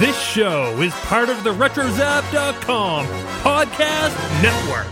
[0.00, 3.06] This show is part of the RetroZap.com
[3.42, 4.86] podcast network.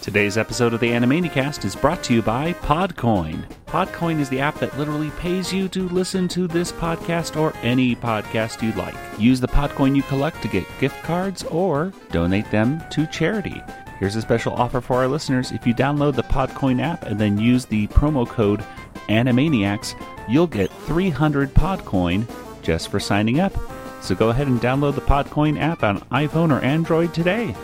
[0.00, 3.46] Today's episode of the Animaniacast is brought to you by Podcoin.
[3.66, 7.94] Podcoin is the app that literally pays you to listen to this podcast or any
[7.96, 8.96] podcast you'd like.
[9.18, 13.62] Use the Podcoin you collect to get gift cards or donate them to charity.
[13.98, 15.50] Here's a special offer for our listeners.
[15.50, 18.64] If you download the Podcoin app and then use the promo code
[19.08, 22.24] Animaniacs, you'll get 300 Podcoin
[22.62, 23.52] just for signing up.
[24.00, 27.56] So go ahead and download the Podcoin app on iPhone or Android today.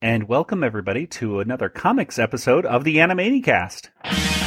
[0.00, 4.41] And welcome everybody to another comics episode of the Animaniacast.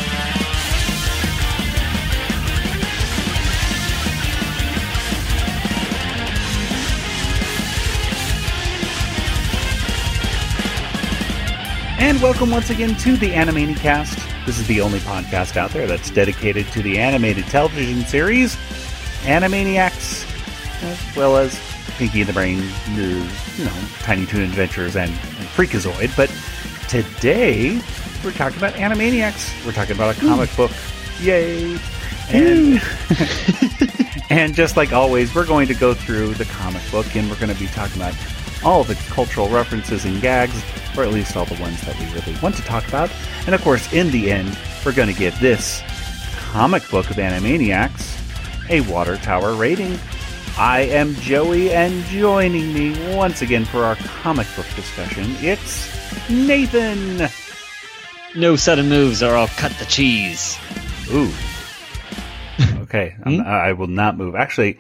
[11.98, 14.45] And welcome once again to the Animaniacast.
[14.45, 18.57] This is the only podcast out there that's dedicated to the animated television series
[19.24, 20.24] Animaniacs,
[20.84, 21.57] as well as
[21.98, 22.57] Pinky and the Brain,
[22.96, 26.15] the, you know, Tiny Toon Adventures, and, and Freakazoid.
[26.18, 26.29] But
[26.90, 27.82] today
[28.24, 29.65] we're talking about Animaniacs.
[29.65, 30.27] We're talking about a hmm.
[30.27, 30.71] comic book.
[31.21, 31.77] Yay!
[32.30, 34.21] And, hmm.
[34.30, 37.54] and just like always, we're going to go through the comic book and we're going
[37.54, 38.13] to be talking about
[38.66, 40.62] all the cultural references and gags,
[40.98, 43.12] or at least all the ones that we really want to talk about.
[43.46, 45.82] And of course, in the end, we're going to give this
[46.35, 48.21] comic book of Animaniacs
[48.70, 49.98] a Water Tower rating.
[50.58, 55.90] I am Joey, and joining me once again for our comic book discussion, it's
[56.30, 57.30] Nathan.
[58.36, 60.58] No sudden moves or I'll cut the cheese.
[61.12, 61.32] Ooh.
[62.86, 63.41] Okay, I'm, hmm?
[63.41, 64.36] I will not move.
[64.36, 64.80] Actually,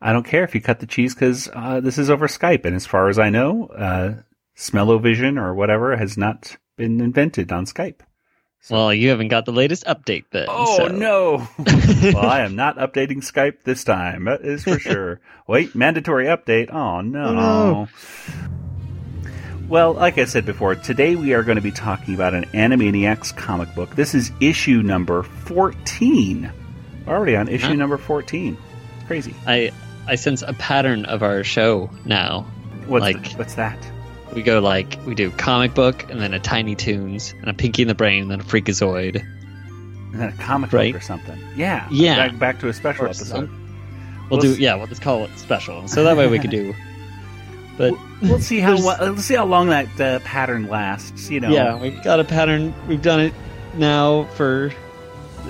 [0.00, 2.76] I don't care if you cut the cheese because uh, this is over Skype, and
[2.76, 4.14] as far as I know, uh,
[4.56, 8.00] Smellovision or whatever has not been invented on Skype.
[8.70, 10.46] Well, you haven't got the latest update then.
[10.48, 11.48] Oh so- no!
[12.14, 14.24] well, I am not updating Skype this time.
[14.24, 15.20] That is for sure.
[15.46, 16.72] Wait, mandatory update.
[16.72, 17.34] Oh no.
[17.34, 17.88] no.
[19.68, 23.34] Well, like I said before, today we are going to be talking about an Animaniacs
[23.36, 23.94] comic book.
[23.96, 26.52] This is issue number 14.
[27.08, 27.74] Already on issue Huh?
[27.74, 28.58] number 14.
[29.06, 29.34] Crazy.
[29.46, 29.72] I
[30.06, 32.42] I sense a pattern of our show now.
[32.86, 33.78] What's, Like- what's that?
[34.34, 37.82] We go like we do comic book and then a Tiny Toons and a Pinky
[37.82, 39.22] in the Brain and then a Freakazoid.
[40.12, 40.92] And then a comic Right.
[40.92, 41.38] book or something.
[41.56, 41.86] Yeah.
[41.90, 42.16] Yeah.
[42.28, 43.26] Back, back to a special episode.
[43.26, 43.60] some-
[44.30, 45.86] We'll, We'll do yeah, we'll just call it special.
[45.86, 46.74] So that way we could do.
[47.76, 48.00] But We'll,
[48.30, 51.28] we'll see how let's see how long that uh, pattern lasts.
[51.28, 51.48] You know.
[51.50, 52.72] yeah, we've got a pattern.
[52.86, 53.34] We've done it
[53.76, 54.72] now for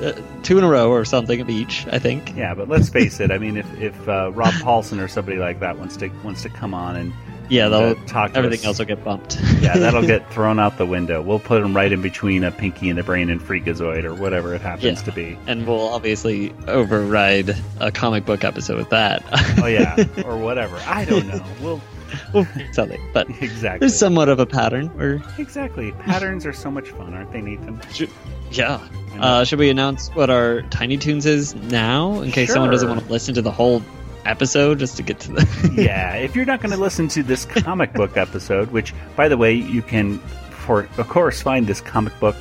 [0.02, 0.12] uh,
[0.42, 1.86] two in a row or something of each.
[1.90, 2.34] I think.
[2.36, 3.30] Yeah, but let's face it.
[3.30, 6.48] I mean, if if uh, Rob Paulsen or somebody like that wants to wants to
[6.48, 7.12] come on and
[7.50, 9.38] Yeah, they'll, uh, talk to everything us, else will get bumped.
[9.60, 11.20] yeah, that'll get thrown out the window.
[11.22, 14.54] We'll put them right in between a Pinky and the Brain and Freakazoid or whatever
[14.54, 15.04] it happens Yeah.
[15.04, 15.38] to be.
[15.46, 19.22] and we'll obviously override a comic book episode with that.
[19.62, 20.76] Oh yeah, or whatever.
[20.86, 21.44] I don't know.
[21.60, 21.80] We'll
[22.32, 23.78] we'll it, but exactly.
[23.80, 24.90] there's somewhat of a pattern.
[24.98, 25.92] Or exactly.
[25.92, 27.80] Patterns are so much fun, aren't they, Nathan?
[28.50, 28.86] yeah,
[29.18, 33.04] uh, should we announce what our Tiny Toons is now, in case someone doesn't want
[33.04, 33.82] to listen to the whole
[34.24, 35.72] episode just to get to the?
[35.76, 39.36] yeah, if you're not going to listen to this comic book episode, which, by the
[39.36, 40.18] way, you can,
[40.50, 42.36] for of course, find this comic book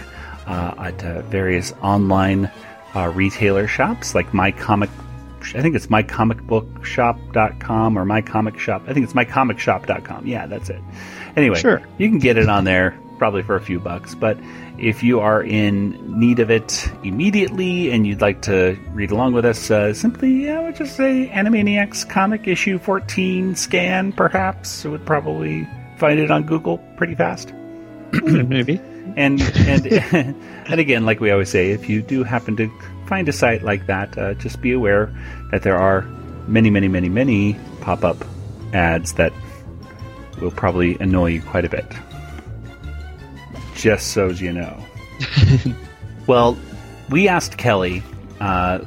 [0.47, 2.51] uh, at uh, various online
[2.95, 4.89] uh, retailer shops like My Comic.
[5.55, 8.83] I think it's mycomicbookshop.com or my comic shop.
[8.87, 10.25] I think it's mycomicshop.com.
[10.27, 10.81] Yeah, that's it.
[11.35, 11.81] Anyway, Sure.
[11.97, 14.15] you can get it on there probably for a few bucks.
[14.15, 14.37] But
[14.77, 19.45] if you are in need of it immediately and you'd like to read along with
[19.45, 24.85] us, uh, simply I would just say Animaniacs comic issue 14 scan, perhaps.
[24.85, 25.67] It would probably
[25.97, 27.53] find it on Google pretty fast.
[28.23, 28.79] Maybe.
[29.15, 29.85] And and
[30.67, 32.69] and again, like we always say, if you do happen to
[33.13, 35.13] find a site like that, uh, just be aware
[35.51, 36.01] that there are
[36.47, 38.17] many, many, many, many pop-up
[38.73, 39.31] ads that
[40.41, 41.85] will probably annoy you quite a bit.
[43.75, 44.83] Just so you know.
[46.27, 46.57] well,
[47.11, 48.01] we asked Kelly
[48.39, 48.79] uh,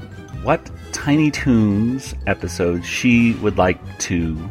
[0.43, 4.50] what Tiny Toons episode she would like to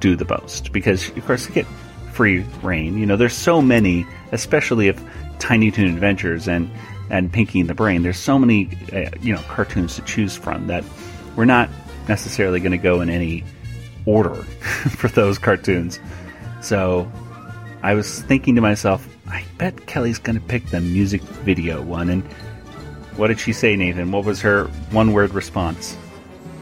[0.00, 1.66] do the most because, of course, you get
[2.12, 2.98] free rein.
[2.98, 5.00] You know, there's so many, especially if
[5.38, 6.68] Tiny Toon Adventures and
[7.12, 8.02] and Pinky and the Brain.
[8.02, 10.82] There's so many, uh, you know, cartoons to choose from that
[11.36, 11.68] we're not
[12.08, 13.44] necessarily going to go in any
[14.06, 14.34] order
[14.96, 16.00] for those cartoons.
[16.62, 17.10] So
[17.82, 22.08] I was thinking to myself, I bet Kelly's going to pick the music video one.
[22.08, 22.24] And
[23.16, 24.10] what did she say, Nathan?
[24.10, 25.96] What was her one word response?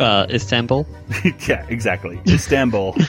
[0.00, 0.86] Uh, Istanbul.
[1.46, 2.20] yeah, exactly.
[2.26, 2.96] Istanbul.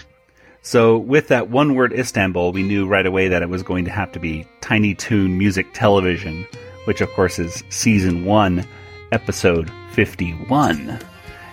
[0.63, 3.91] So with that one word Istanbul, we knew right away that it was going to
[3.91, 6.45] have to be Tiny Toon Music Television,
[6.85, 8.65] which of course is season one,
[9.11, 10.99] episode 51.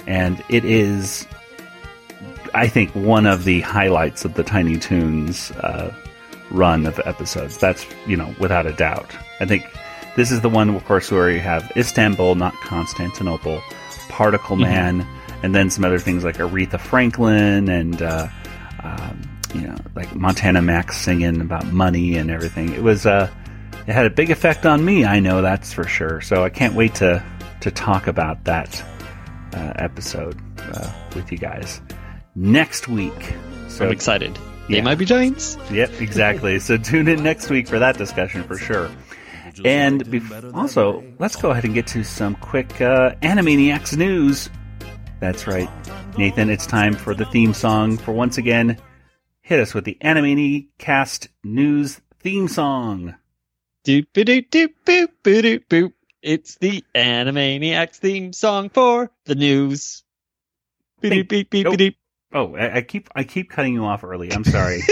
[0.07, 1.27] And it is,
[2.55, 5.95] I think, one of the highlights of the Tiny Toons uh,
[6.51, 7.59] run of episodes.
[7.59, 9.15] That's, you know, without a doubt.
[9.41, 9.67] I think
[10.17, 13.63] this is the one, of course, where you have Istanbul, not Constantinople,
[14.09, 15.07] Particle Man,
[15.43, 18.29] and then some other things like Aretha Franklin and, uh,
[18.83, 19.23] um,
[19.55, 22.73] you know, like Montana Max singing about money and everything.
[22.73, 23.31] It was, uh,
[23.89, 25.05] it had a big effect on me.
[25.05, 26.21] I know that's for sure.
[26.21, 27.25] So I can't wait to
[27.63, 28.81] to talk about that
[29.55, 31.81] uh, episode uh, with you guys
[32.37, 33.35] next week.
[33.69, 34.39] So I'm excited.
[34.69, 34.83] They Yeah.
[34.83, 35.57] might be giants.
[35.73, 36.59] Yep, exactly.
[36.61, 38.91] so tune in next week for that discussion for sure.
[39.65, 44.51] And bef- also, let's go ahead and get to some quick uh, Animaniacs news.
[45.19, 45.69] That's right,
[46.17, 46.49] Nathan.
[46.49, 47.97] It's time for the theme song.
[47.97, 48.79] For once again,
[49.41, 53.17] hit us with the Animaniacast news theme song.
[53.89, 55.93] Doop doop doop boop boop boop.
[56.21, 60.05] It's the Animaniacs theme song for the news.
[61.01, 61.97] Beep beep beep beep.
[62.35, 64.31] Oh, I, I keep I keep cutting you off early.
[64.31, 64.83] I'm sorry.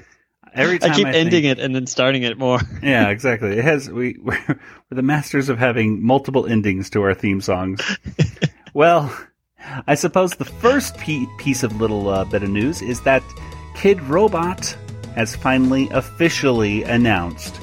[0.54, 2.60] Every time I keep think- ending it and then starting it more.
[2.82, 3.56] Yeah, exactly.
[3.56, 7.80] It has we we're, we're the masters of having multiple endings to our theme songs.
[8.74, 9.18] well,
[9.86, 13.22] I suppose the first pe- piece of little uh, bit of news is that
[13.76, 14.76] Kidrobot
[15.14, 17.61] has finally officially announced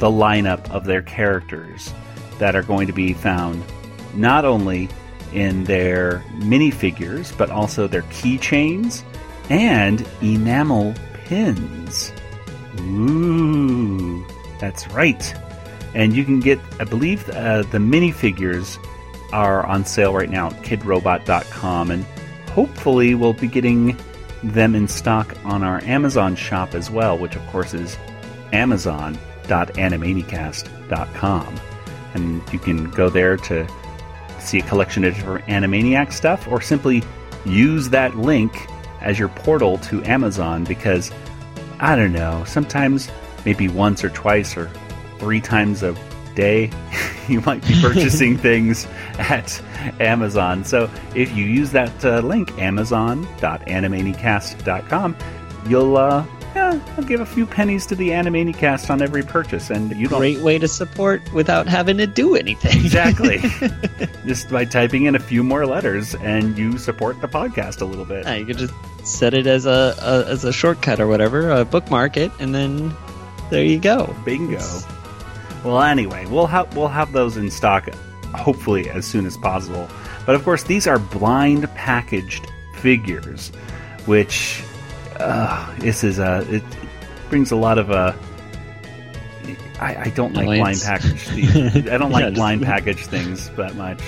[0.00, 1.92] the lineup of their characters
[2.38, 3.62] that are going to be found
[4.14, 4.88] not only
[5.32, 9.04] in their minifigures but also their keychains
[9.50, 12.12] and enamel pins.
[12.80, 14.24] Ooh,
[14.58, 15.34] that's right.
[15.94, 18.78] And you can get, I believe, uh, the minifigures
[19.32, 22.04] are on sale right now at kidrobot.com, and
[22.50, 23.96] hopefully we'll be getting
[24.42, 27.96] them in stock on our Amazon shop as well, which of course is
[29.50, 31.60] amazon.animaniacast.com.
[32.14, 33.68] And you can go there to
[34.38, 37.04] see a collection of different Animaniac stuff, or simply
[37.44, 38.66] use that link
[39.00, 41.10] as your portal to Amazon because
[41.78, 43.10] I don't know, sometimes
[43.44, 44.70] maybe once or twice or
[45.18, 45.96] three times a
[46.34, 46.70] day
[47.28, 48.86] you might be purchasing things
[49.18, 49.60] at
[50.00, 50.64] Amazon.
[50.64, 55.16] So if you use that uh, link, amazon.animaniacast.com,
[55.68, 56.24] you'll uh,
[56.54, 60.18] yeah, I'll give a few pennies to the Animaniacast on every purchase, and you don't
[60.20, 62.84] Great way to support without having to do anything.
[62.84, 63.38] exactly
[64.26, 68.04] just by typing in a few more letters, and you support the podcast a little
[68.04, 68.24] bit.
[68.24, 68.74] Yeah, you could just
[69.04, 72.94] set it as a, a as a shortcut or whatever, uh, bookmark it, and then
[73.50, 74.14] there you go.
[74.24, 74.54] Bingo.
[74.54, 74.86] It's-
[75.64, 77.88] Well, anyway, we'll have we'll have those in stock
[78.34, 79.88] hopefully as soon as possible.
[80.26, 83.48] But of course, these are blind packaged figures,
[84.06, 84.62] which
[85.20, 86.62] uh, this is a it
[87.28, 88.12] brings a lot of uh,
[89.80, 91.28] I, I don't like blind package.
[91.88, 94.02] I don't like Yeah, blind packaged things that much.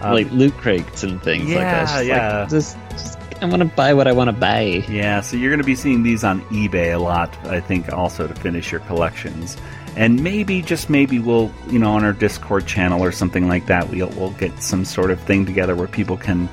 [0.00, 2.04] Um, like loot crates and things like that.
[2.04, 2.40] Yeah, just yeah.
[2.40, 4.84] Like, just, just I want to buy what I want to buy.
[4.88, 8.26] Yeah, so you're going to be seeing these on eBay a lot, I think, also
[8.26, 9.56] to finish your collections.
[9.96, 13.88] And maybe, just maybe, we'll, you know, on our Discord channel or something like that,
[13.88, 16.48] we'll, we'll get some sort of thing together where people can,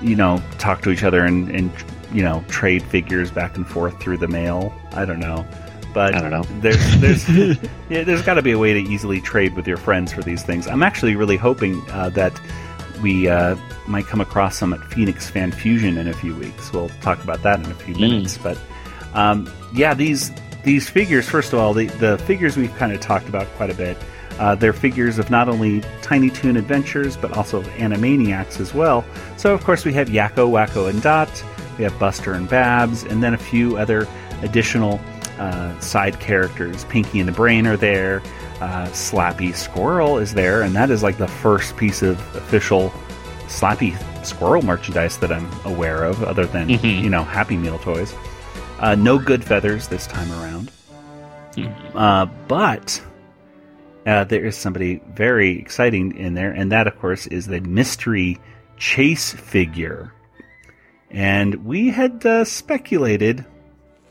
[0.00, 1.72] you know, talk to each other and, and,
[2.12, 4.72] you know, trade figures back and forth through the mail.
[4.92, 5.46] I don't know.
[5.92, 6.44] But I don't know.
[6.60, 7.28] There's, there's,
[7.90, 10.42] yeah, there's got to be a way to easily trade with your friends for these
[10.42, 10.68] things.
[10.68, 12.38] I'm actually really hoping uh, that
[13.02, 13.56] we uh,
[13.88, 16.72] might come across some at Phoenix Fan Fusion in a few weeks.
[16.72, 18.38] We'll talk about that in a few minutes.
[18.38, 18.58] But
[19.14, 20.30] um, yeah, these
[20.62, 21.28] these figures.
[21.28, 23.96] First of all, the the figures we've kind of talked about quite a bit.
[24.38, 29.04] Uh, they're figures of not only Tiny Toon Adventures, but also of Animaniacs as well.
[29.36, 31.28] So, of course, we have Yakko, Wakko, and Dot.
[31.80, 34.06] We have Buster and Babs, and then a few other
[34.42, 35.00] additional
[35.38, 36.84] uh, side characters.
[36.84, 38.20] Pinky and the Brain are there.
[38.60, 42.92] Uh, Slappy Squirrel is there, and that is like the first piece of official
[43.46, 43.96] Slappy
[44.26, 47.00] Squirrel merchandise that I'm aware of, other than Mhm.
[47.02, 48.14] you know Happy Meal toys.
[48.78, 50.70] Uh, no Goodfeathers this time around,
[51.94, 53.00] uh, but
[54.06, 58.38] uh, there is somebody very exciting in there, and that, of course, is the mystery
[58.76, 60.12] chase figure.
[61.10, 63.44] And we had uh, speculated,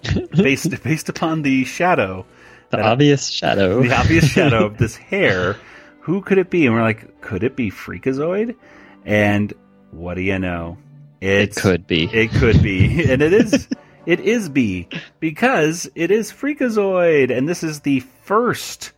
[0.36, 2.26] based based upon the shadow,
[2.72, 3.82] The obvious shadow.
[3.84, 5.56] the obvious shadow of this hair.
[6.02, 6.66] Who could it be?
[6.66, 8.56] And we're like, could it be Freakazoid?
[9.06, 9.54] And
[9.92, 10.78] what do you know?
[11.22, 12.06] it could be.
[12.06, 13.68] It could be, and it is.
[14.06, 14.88] It is B
[15.20, 18.94] because it is Freakazoid, and this is the first,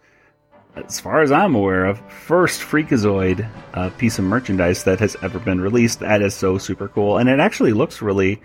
[0.76, 5.40] as far as I'm aware of, first Freakazoid uh, piece of merchandise that has ever
[5.40, 6.00] been released.
[6.00, 8.42] That is so super cool, and it actually looks really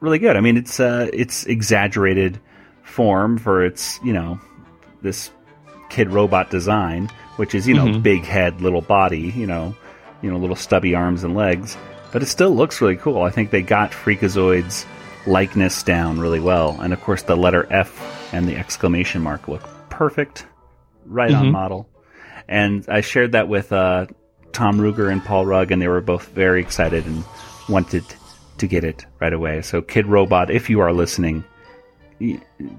[0.00, 0.36] really good.
[0.36, 2.38] I mean, it's uh, it's exaggerated
[2.84, 4.40] form for its you know
[5.02, 5.30] this
[5.90, 8.02] Kidrobot design, which is you know Mhm.
[8.02, 9.74] big head, little body, you know,
[10.22, 11.76] you know little stubby arms and legs,
[12.12, 13.22] but it still looks really cool.
[13.22, 14.86] I think they got Freakazoid's
[15.26, 19.62] likeness down really well, and of course the letter F and the exclamation mark look
[19.90, 20.46] perfect,
[21.08, 21.52] right on Mhm.
[21.52, 21.88] model.
[22.48, 24.06] And I shared that with uh,
[24.52, 27.24] Tom Ruegger and Paul Rugg, and they were both very excited and
[27.68, 28.04] wanted
[28.58, 29.62] to get it right away.
[29.62, 31.44] So, Kidrobot, if you are listening,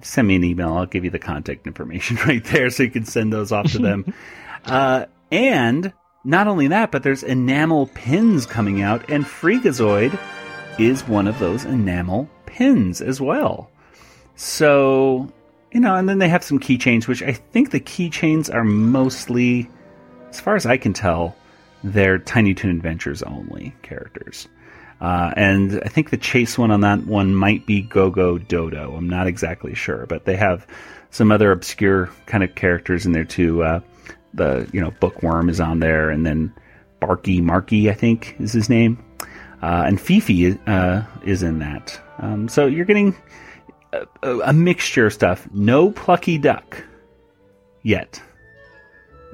[0.02, 0.74] send me an email.
[0.74, 3.80] I'll give you the contact information right there so you can send those off to
[3.80, 4.14] them.
[4.66, 5.94] uh, and
[6.26, 10.18] not only that, but there's enamel pins coming out, and Freakazoid
[10.78, 13.70] is one of those enamel pins as well.
[14.36, 15.32] So,
[15.72, 19.70] you know, and then they have some keychains, which I think the keychains are mostly,
[20.30, 21.36] as far as I can tell,
[21.84, 24.48] they're Tiny Toon Adventures only characters.
[25.00, 28.96] Uh, and I think the chase one on that one might be Go Go Dodo.
[28.96, 30.68] I'm not exactly sure, but they have
[31.12, 33.64] some other obscure kind of characters in there too.
[33.64, 33.80] Uh,
[34.34, 36.54] the you know Bookworm is on there, and then
[37.00, 39.02] Barky Marky, I think is his name,
[39.62, 42.00] uh, and Fifi uh, is in that.
[42.18, 43.16] Um, so you're getting
[43.94, 45.48] a, a, mixture of stuff.
[45.54, 46.84] No Plucky Duck
[47.84, 48.22] yet.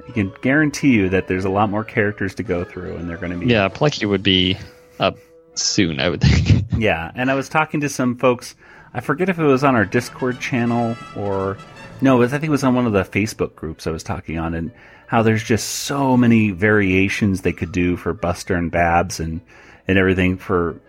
[0.08, 3.16] I can guarantee you that there's a lot more characters to go through, and they're
[3.16, 4.56] going to be Yeah, Plucky would be
[5.00, 5.18] up
[5.54, 6.66] soon, I would think.
[6.78, 8.54] yeah, and I was talking to some folks.
[8.94, 11.58] I forget if it was on our Discord channel or
[12.00, 14.38] no, was, I think it was on one of the Facebook groups I was talking
[14.38, 14.70] on, and
[15.06, 19.40] how there's just so many variations they could do for Buster and Babs and
[19.88, 20.80] and everything for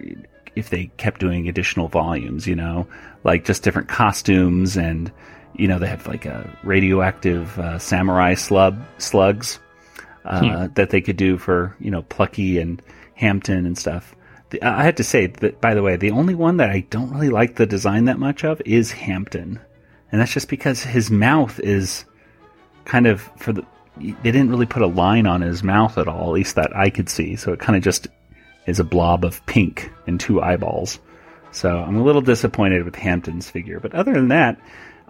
[0.56, 2.48] if they kept doing additional volumes.
[2.48, 2.88] You know,
[3.28, 5.12] like just different costumes and
[5.56, 9.60] you know they have like a radioactive uh, samurai slug slugs
[10.26, 12.82] uh, that they could do for you know Plucky and
[13.14, 14.16] Hampton and stuff.
[14.50, 17.12] The, I had to say that, by the way, the only one that I don't
[17.12, 19.60] really like the design that much of is Hampton,
[20.12, 22.06] and that's just because his mouth is
[22.86, 23.66] kind of for the.
[24.00, 26.92] They didn't really put a line on his mouth at all, at least that I
[26.92, 27.36] could see.
[27.36, 28.08] So it kind of just
[28.68, 31.00] is a blob of pink and two eyeballs.
[31.52, 34.60] So I'm a little disappointed with Hampton's figure, but other than that,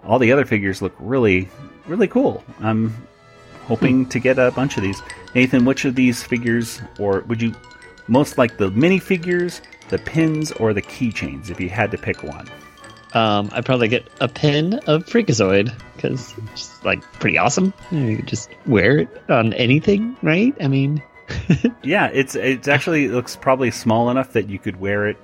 [0.04, 1.48] all the other figures look really,
[1.86, 2.44] really cool.
[2.60, 2.94] I'm
[3.64, 5.02] hoping to get a bunch of these.
[5.34, 7.54] Nathan, which of these figures, or would you
[8.06, 12.48] most like the minifigures, the pins, or the keychains if you had to pick one?
[13.14, 17.72] Um, I'd probably get a pin of Freakazoid because it's like pretty awesome.
[17.90, 20.54] You could just wear it on anything, right?
[20.60, 21.02] I mean,
[21.82, 25.16] Yeah, it's it's actually it looks probably small enough that you could wear it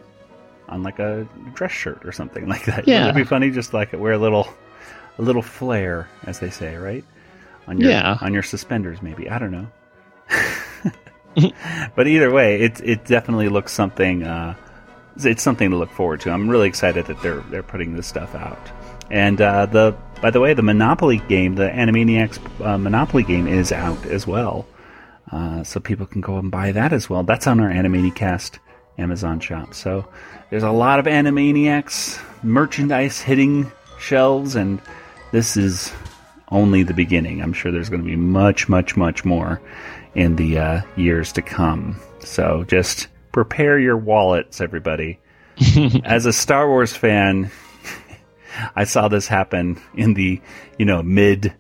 [0.75, 2.87] on like a dress shirt or something like that.
[2.89, 3.05] Yeah.
[3.05, 4.49] it'd be funny just like wear a little
[5.19, 7.05] a little flare, as they say, right?
[7.69, 8.19] On your Yeah.
[8.21, 9.31] on your suspenders, maybe.
[9.31, 9.67] I don't know.
[11.97, 14.23] but either way, it it definitely looks something.
[14.25, 14.55] Uh,
[15.19, 16.31] it's something to look forward to.
[16.31, 18.71] I'm really excited that they're they're putting this stuff out.
[19.11, 23.73] And uh, the by the way, the Monopoly game, the Animaniacs uh, Monopoly game, is
[23.73, 24.67] out as well.
[25.33, 27.23] Uh, so people can go and buy that as well.
[27.25, 28.59] That's on our Animaniacast
[28.99, 29.75] Amazon shop.
[29.75, 30.07] So
[30.51, 34.81] there's a lot of Animaniacs merchandise hitting shelves, and
[35.33, 35.93] this is
[36.49, 37.43] only the beginning.
[37.43, 39.61] I'm sure there's going to be much, much, much more
[40.15, 42.01] in the uh, years to come.
[42.21, 45.19] So just prepare your wallets, everybody.
[46.05, 47.51] As a Star Wars fan,
[48.77, 50.41] I saw this happen in the
[50.79, 51.53] you know mid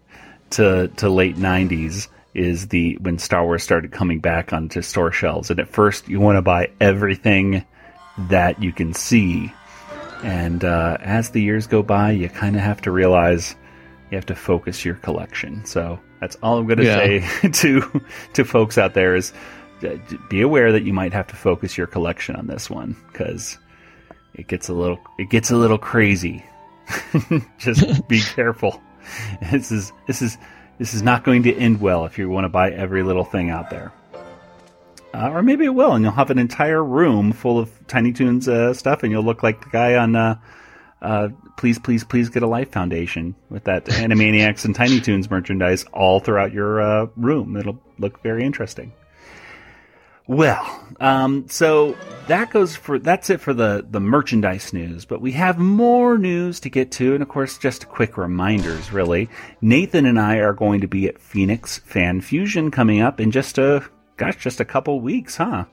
[0.50, 5.50] to to late 90s is the when Star Wars started coming back onto store shelves
[5.50, 7.64] and at first you want to buy everything
[8.18, 9.52] that you can see
[10.22, 13.56] and uh, as the years go by you kind of have to realize
[14.10, 16.96] you have to focus your collection so that's all I'm going to Yeah.
[17.42, 18.02] say to
[18.34, 19.32] to folks out there is
[19.82, 19.96] uh,
[20.30, 23.58] be aware that you might have to focus your collection on this one because
[24.34, 26.44] it gets a little it gets a little crazy
[27.58, 28.80] just be careful.
[29.50, 30.36] This is this is
[30.78, 33.48] this is not going to end well if you want to buy every little thing
[33.50, 33.92] out there.
[35.14, 38.48] Uh, or maybe it will, and you'll have an entire room full of Tiny Toons
[38.48, 40.36] uh, stuff, and you'll look like the guy on uh,
[41.00, 45.84] uh, "Please, Please, Please Get a Life" Foundation with that Animaniacs and Tiny Toons merchandise
[45.92, 47.56] all throughout your uh, room.
[47.56, 48.92] It'll look very interesting.
[50.26, 55.04] Well, um, so that goes for that's it for the the merchandise news.
[55.04, 58.90] But we have more news to get to, and of course, just quick reminders.
[58.90, 59.28] Really,
[59.60, 63.58] Nathan and I are going to be at Phoenix Fan Fusion coming up in just
[63.58, 63.84] a
[64.16, 65.64] gosh, just a couple weeks, huh?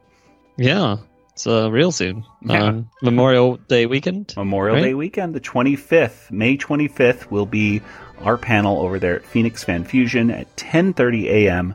[0.57, 0.97] yeah,
[1.33, 2.25] it's uh, real soon.
[2.41, 2.63] Yeah.
[2.65, 4.33] Um, Memorial Day weekend.
[4.35, 4.83] Memorial Right.
[4.83, 7.81] Day weekend, the 25th, May 25th, will be
[8.21, 11.73] our panel over there at Phoenix Fan Fusion at 10:30 a.m.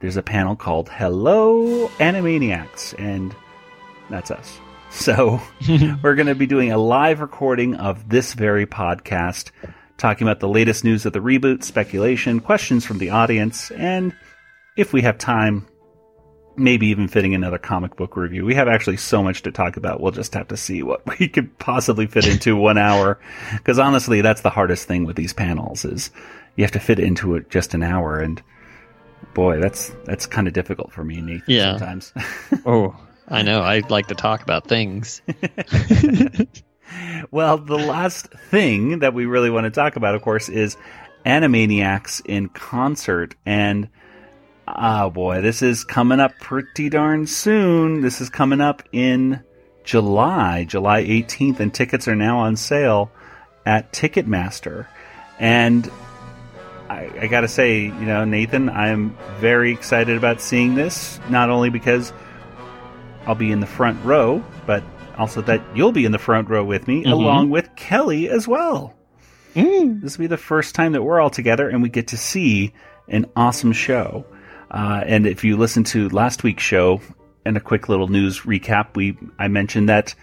[0.00, 3.34] There's a panel called "Hello Animaniacs," and
[4.10, 4.58] that's us.
[4.88, 5.42] So
[6.02, 9.50] we're going to be doing a live recording of this very podcast,
[9.98, 14.14] talking about the latest news of the reboot, speculation, questions from the audience, and
[14.76, 15.66] if we have time,
[16.56, 18.44] maybe even fitting another comic book review.
[18.44, 20.00] We have actually so much to talk about.
[20.00, 23.18] We'll just have to see what we could possibly fit into one hour.
[23.52, 26.10] Because honestly, that's the hardest thing with these panels is
[26.56, 28.18] you have to fit into it just an hour.
[28.20, 28.42] And
[29.34, 31.76] boy, that's, that's kind of difficult for me, Nathan, Yeah.
[31.76, 32.12] sometimes.
[32.66, 32.96] Oh,
[33.28, 33.60] I know.
[33.60, 35.20] I like to talk about things.
[37.32, 40.76] Well, the last thing that we really want to talk about, of course, is
[41.24, 43.34] Animaniacs in concert.
[43.44, 43.88] And
[44.68, 48.00] oh boy, this is coming up pretty darn soon.
[48.00, 49.42] This is coming up in
[49.84, 53.10] July, July 18th, and tickets are now on sale
[53.64, 54.86] at Ticketmaster.
[55.38, 55.90] And
[56.88, 61.70] I, I gotta say, you know, Nathan, I'm very excited about seeing this, not only
[61.70, 62.12] because
[63.26, 64.82] I'll be in the front row, but
[65.18, 67.12] also that you'll be in the front row with me, Mhm.
[67.12, 68.94] along with Kelly as well.
[69.54, 70.02] Mm.
[70.02, 72.72] This will be the first time that we're all together and we get to see
[73.08, 74.26] an awesome show.
[74.70, 77.00] Uh, and if you listen to last week's show
[77.44, 80.14] and a quick little news recap, we I mentioned that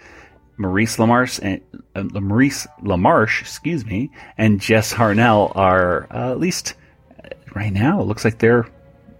[0.56, 1.60] Maurice LaMarche and
[1.94, 6.74] uh, Maurice LaMarche, excuse me, and Jess Harnell are uh, at least
[7.54, 8.00] right now.
[8.00, 8.68] It looks like they're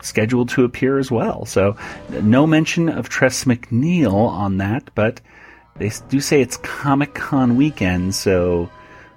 [0.03, 1.47] scheduled to appear as well.
[1.47, 1.77] So
[2.11, 5.21] no mention of Tress MacNeille on that, but
[5.77, 8.71] they do say it's Comic Con weekend, so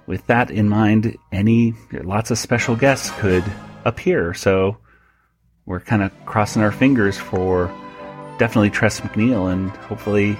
[0.06, 3.44] with that in mind, any lots of special guests could
[3.84, 4.34] appear.
[4.34, 4.78] So
[5.68, 7.66] we're kind of crossing our fingers for
[8.38, 10.36] definitely Tress MacNeille and hopefully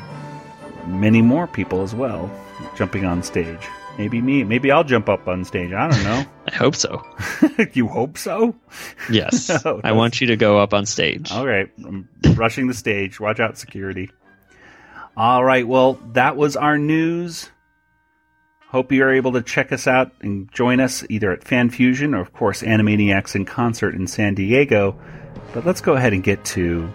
[0.87, 2.31] many more people as well
[2.75, 3.69] jumping on stage.
[3.99, 4.43] Maybe me.
[4.45, 5.73] Maybe I'll jump up on stage.
[5.73, 6.25] I don't know.
[6.47, 7.05] I hope so.
[7.75, 8.55] you hope so?
[9.11, 9.51] Yes.
[9.67, 11.31] Oh, I want you to go up on stage.
[11.31, 11.69] All right.
[11.85, 13.21] I'm rushing the stage.
[13.21, 14.11] Watch out, security.
[15.17, 15.67] All right.
[15.67, 17.51] Well, that was our news.
[18.71, 22.21] Hope you're able to check us out and join us either at Fan Fusion or,
[22.21, 24.99] of course, Animaniacs in concert in San Diego.
[25.55, 26.93] But let's go ahead and get to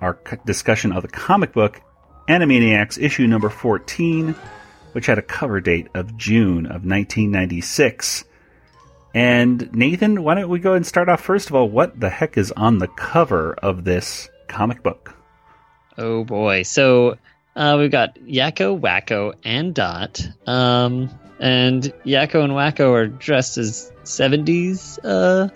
[0.00, 1.80] our discussion of the comic book
[2.28, 4.34] Animaniacs issue number 14,
[4.90, 8.24] which had a cover date of June of 1996.
[9.14, 11.68] And Nathan, why don't we go and start off first of all?
[11.68, 15.14] What the heck is on the cover of this comic book?
[15.96, 16.64] Oh boy.
[16.64, 17.18] So
[17.58, 20.24] uh, we've got Yakko, Wakko, and Dot.
[20.46, 25.48] Um, and Yakko and Wakko are dressed as 70s uh,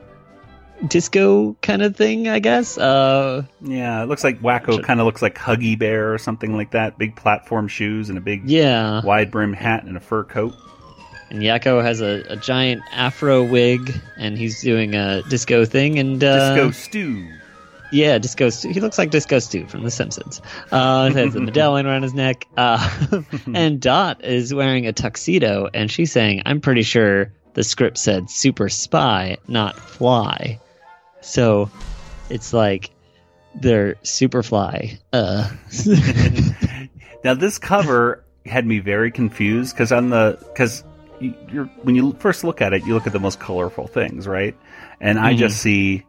[0.87, 2.77] disco kind of thing, I guess.
[2.77, 6.73] Uh, Yeah, it looks like Wakko kind of looks like Huggy Bear or something like
[6.73, 6.99] that.
[6.99, 9.01] Big platform shoes and a big yeah.
[9.05, 10.55] wide brim hat and a fur coat.
[11.31, 16.01] And Yakko has a, a giant afro wig, and he's doing a disco thing.
[16.01, 17.29] And uh, Disco Stu.
[17.93, 18.71] Yeah, Disco Stu.
[18.71, 20.41] He looks like Disco Stu from The Simpsons.
[20.71, 22.47] Uh, he has a medallion around his neck.
[22.57, 23.23] Uh,
[23.55, 28.31] and Dot is wearing a tuxedo, and she's saying, I'm pretty sure the script said
[28.31, 30.59] super spy, not fly.
[31.21, 31.71] So
[32.31, 32.91] it's like
[33.55, 34.99] they're super fly.
[35.13, 35.51] Uh,
[37.25, 40.83] now this cover had me very confused because on the because
[41.21, 44.57] you're when you first look at it, you look at the most colorful things, right?
[45.01, 45.39] And I Mhm.
[45.39, 46.05] just see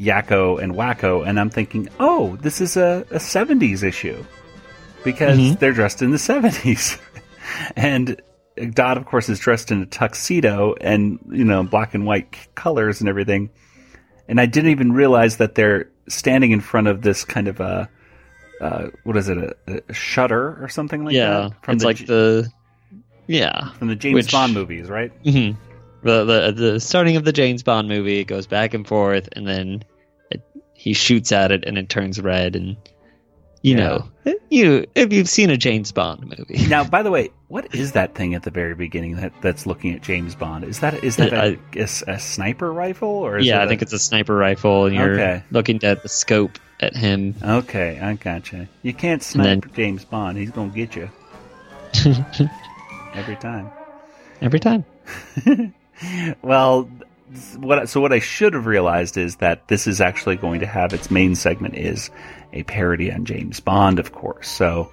[0.00, 4.24] Yakko and Wakko, and I'm thinking, oh, this is a, a 70s issue
[5.04, 5.58] because Mhm.
[5.58, 6.98] they're dressed in the 70s.
[7.76, 8.20] and
[8.74, 13.00] Dot, of course, is dressed in a tuxedo and, you know, black and white colors
[13.00, 13.50] and everything.
[14.28, 17.88] And I didn't even realize that they're standing in front of this kind of a,
[18.60, 21.72] uh, what is it, a, a shutter or something like yeah, that?
[21.72, 22.50] it's the, like the.
[23.28, 23.70] Yeah.
[23.74, 25.12] from the James which- Bond movies, right?
[25.24, 25.52] hmm
[26.02, 29.46] The, the the starting of the James Bond movie it goes back and forth, and
[29.46, 29.82] then
[30.30, 30.42] it,
[30.74, 32.76] he shoots at it, and it turns red, and
[33.62, 33.98] you Yeah.
[34.24, 37.92] know, you if you've seen a James Bond movie, Now, by the way, what is
[37.92, 40.62] that thing at the very beginning that, that's looking at James Bond?
[40.64, 43.64] Is that is that a, I- a s- a sniper rifle or is yeah, I
[43.64, 45.42] a- think it's a sniper rifle, and you're Okay.
[45.50, 47.34] looking at the scope at him.
[47.42, 47.98] okay?
[48.00, 48.68] I gotcha.
[48.82, 51.10] You can't snipe then- James Bond; he's gonna get you
[53.14, 53.68] every time.
[54.40, 54.84] Every time.
[56.42, 56.90] Well,
[57.56, 60.92] what so what I should have realized is that this is actually going to have
[60.92, 62.10] its main segment is
[62.52, 64.48] a parody on James Bond, of course.
[64.48, 64.90] So,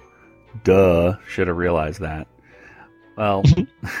[0.64, 2.26] duh, should have realized that.
[3.16, 3.42] Well,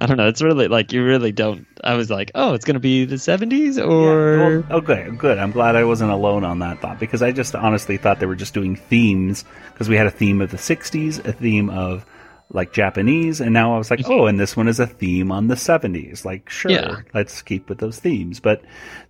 [0.00, 0.28] I don't know.
[0.28, 1.66] It's really like you really don't.
[1.82, 5.38] I was like, oh, it's gonna be the 70s Yeah, or well, oh, okay, good.
[5.38, 8.36] I'm glad I wasn't alone on that thought because I just honestly thought they were
[8.36, 12.04] just doing themes because we had a theme of the 60s, a theme of
[12.50, 15.48] like Japanese, and now I was like, oh, and this one is a theme on
[15.48, 16.24] the 70s.
[16.24, 16.96] Like, sure, Yeah.
[17.12, 18.62] let's keep with those themes, but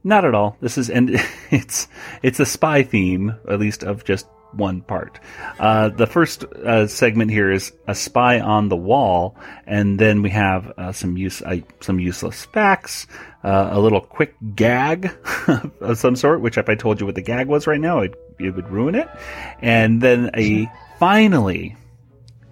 [0.02, 0.56] not at all.
[0.60, 1.10] This is and
[1.50, 1.86] it's
[2.22, 5.20] it's a spy theme, at least of just one part.
[5.58, 10.30] Uh, the first uh, segment here is a spy on the wall, and then we
[10.30, 13.06] have uh, some use uh, some useless facts,
[13.44, 15.10] uh, a little quick gag
[15.82, 16.40] of some sort.
[16.40, 18.94] Which, if I told you what the gag was right now, it, it would ruin
[18.94, 19.08] it.
[19.60, 21.76] And then a finally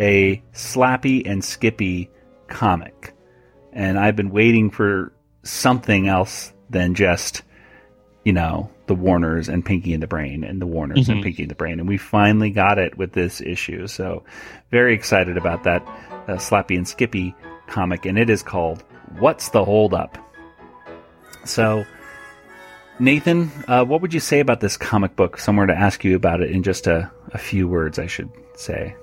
[0.00, 2.10] a Slappy and Skippy
[2.48, 3.14] comic,
[3.72, 7.42] and I've been waiting for something else than just
[8.24, 11.22] you know the Warners and Pinky and the Brain and the Warners and Mhm.
[11.24, 13.86] Pinky and the Brain, and we finally got it with this issue.
[13.86, 14.24] So
[14.70, 15.82] very excited about that
[16.26, 17.34] uh, Slappy and Skippy
[17.66, 18.82] comic, and it is called
[19.18, 20.18] "What's the Hold Up."
[21.44, 21.84] So.
[23.00, 25.36] Nathan, uh, what would you say about this comic book?
[25.36, 28.94] Somewhere to ask you about it in just a, a few words, I should say.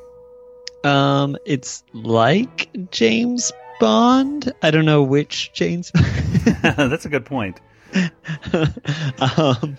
[0.84, 4.52] Um, it's like James Bond.
[4.64, 5.92] I don't know which James.
[6.64, 7.60] That's a good point.
[9.20, 9.78] um,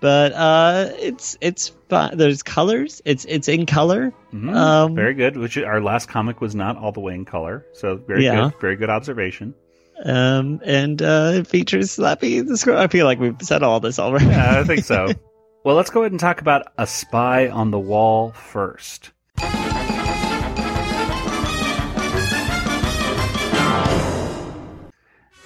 [0.00, 2.16] but uh, it's it's fun.
[2.18, 3.00] There's colors.
[3.04, 4.12] It's it's in color.
[4.32, 4.54] Mhm.
[4.54, 5.36] Um, very good.
[5.36, 8.50] Which our last comic was not all the way in color, so very Yeah.
[8.50, 8.60] good.
[8.60, 9.54] Very good observation.
[10.04, 12.80] Um, and uh, it features Slappy the Squirrel.
[12.80, 14.26] I feel like we've said all this already.
[14.26, 15.06] Yeah, I think so.
[15.64, 19.12] well, let's go ahead and talk about a spy on the wall first.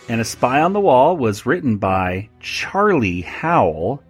[0.09, 4.03] And A Spy on the Wall was written by Charlie Howell.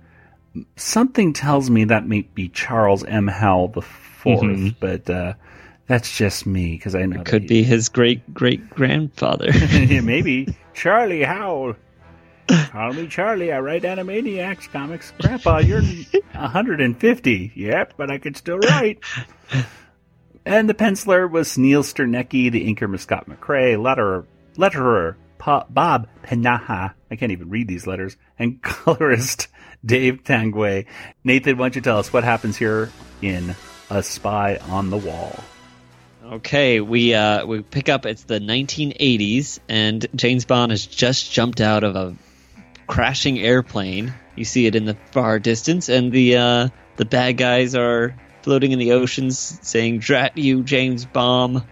[0.76, 3.26] Something tells me that may be Charles M.
[3.26, 4.76] Howell the 4th Mhm.
[4.80, 5.34] but uh,
[5.86, 9.50] that's just me because I know that Could be his great great grandfather.
[10.02, 11.74] maybe Charlie Howell.
[12.48, 13.52] Call me Charlie.
[13.52, 15.12] I write Animaniacs comics.
[15.20, 15.82] Grandpa, you're
[16.32, 17.52] 150.
[17.54, 19.00] Yep, but I could still write.
[20.46, 24.24] And the penciler was Neal Sternecki, the inker was Scott McCrae, letterer,
[24.56, 26.94] letterer Pa- Bob Pinaha.
[27.10, 28.16] I can't even read these letters.
[28.38, 29.48] And colorist
[29.84, 30.86] Dave Tanguay.
[31.24, 32.90] Nathan, why don't you tell us what happens here
[33.22, 33.54] in
[33.90, 35.38] A Spy on the Wall?
[36.24, 38.04] Okay, we uh, we pick up.
[38.04, 42.14] It's the 1980s, and James Bond has just jumped out of a
[42.86, 44.12] crashing airplane.
[44.36, 48.72] You see it in the far distance, and the uh, the bad guys are floating
[48.72, 51.64] in the oceans, saying "Drat you, James Bomb."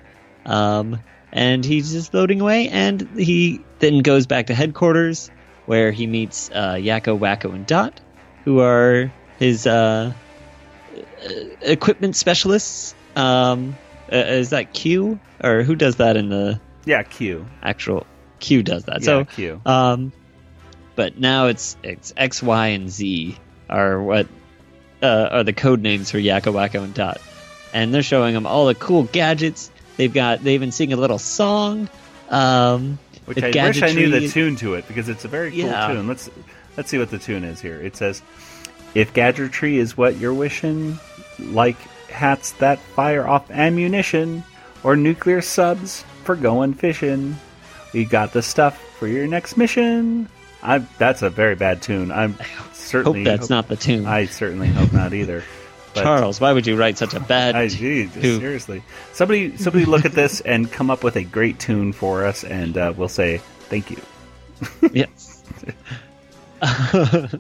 [0.47, 1.01] Um,
[1.37, 5.31] and he's just floating away, and he then goes back to headquarters,
[5.67, 8.01] where he meets uh, Yakko, Wakko, and Dot,
[8.45, 10.13] who are his uh,
[10.95, 12.95] uh, equipment specialists.
[13.15, 13.77] Um,
[14.13, 17.47] uh, is that Q or who does that in the Yeah, Q.
[17.63, 18.07] actual
[18.41, 19.01] Q does that?
[19.01, 19.61] Yeah, so Q.
[19.67, 20.13] um,
[20.95, 23.37] but now it's it's X, Y, and Z
[23.69, 24.27] are what
[25.03, 27.21] uh, are the code names for Yakko, Wakko, and Dot,
[27.75, 29.71] and they're showing them all the cool gadgets.
[29.97, 31.89] They've got they even sing a little song.
[32.31, 35.61] Um, Which I wish I knew the tune to it because it's a very cool
[35.61, 35.89] Yeah.
[35.89, 36.07] tune.
[36.07, 36.31] Let's
[36.77, 37.81] let's see what the tune is here.
[37.81, 38.23] It says,
[38.95, 40.99] "If gadgetry is what you're wishing,
[41.39, 41.77] like
[42.09, 44.45] hats that fire off ammunition
[44.83, 47.37] or nuclear subs for going fishing,
[47.93, 50.29] we got the stuff for your next mission."
[50.63, 52.11] I that's a very bad tune.
[52.11, 54.07] I'm Hope certainly that's not the tune.
[54.07, 55.43] I certainly hope not either.
[55.97, 57.57] But Charles, why would you write such a bad?
[57.57, 58.39] I, geez, tune?
[58.39, 58.83] seriously,
[59.15, 62.77] somebody somebody look at this and come up with a great tune for us, and
[62.77, 63.39] uh, we'll say
[63.71, 64.01] thank you.
[64.93, 65.43] yes.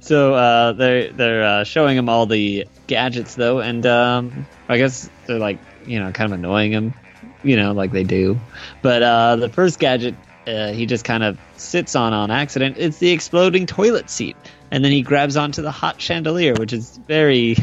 [0.00, 5.10] so uh, they're they're uh, showing him all the gadgets though, and um, I guess
[5.26, 6.94] they're like you know kind of annoying him,
[7.42, 8.40] you know, like they do.
[8.80, 10.14] But uh, the first gadget
[10.46, 12.76] uh, he just kind of sits on on accident.
[12.78, 14.36] It's the exploding toilet seat,
[14.70, 17.56] and then he grabs onto the hot chandelier, which is very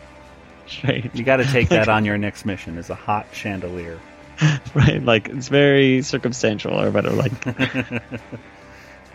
[0.66, 3.98] strange, You got to take that on your next mission as a hot chandelier.
[4.74, 5.02] right?
[5.02, 7.16] Like it's very circumstantial or whatever.
[7.16, 7.32] Like.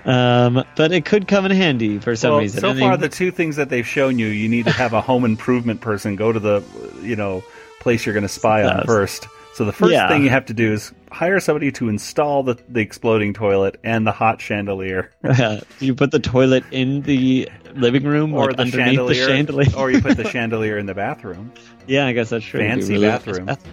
[0.06, 2.60] Um, but it could come in handy for some well, reason.
[2.60, 4.92] so And far, he- the two things that they've shown you, you need to have
[4.92, 6.62] a home improvement person go to the,
[7.02, 7.42] you know,
[7.80, 9.28] place you're going to spy on first.
[9.56, 10.08] So the first Yeah.
[10.08, 14.06] thing you have to do is hire somebody to install the, the exploding toilet and
[14.08, 18.62] the hot chandelier, Uh, you put the toilet in the living room or like, the
[18.64, 19.70] underneath chandelier, the chandelier.
[19.78, 21.52] or you put the chandelier in the bathroom.
[21.88, 22.60] yeah, I guess that's true.
[22.62, 23.50] Fancy really nice bathroom.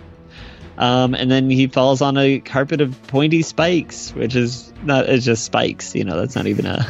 [0.78, 5.10] Um, and then he falls on a carpet of pointy spikes, which is not.
[5.10, 5.94] It's just spikes.
[5.94, 6.86] You know, that's not even a.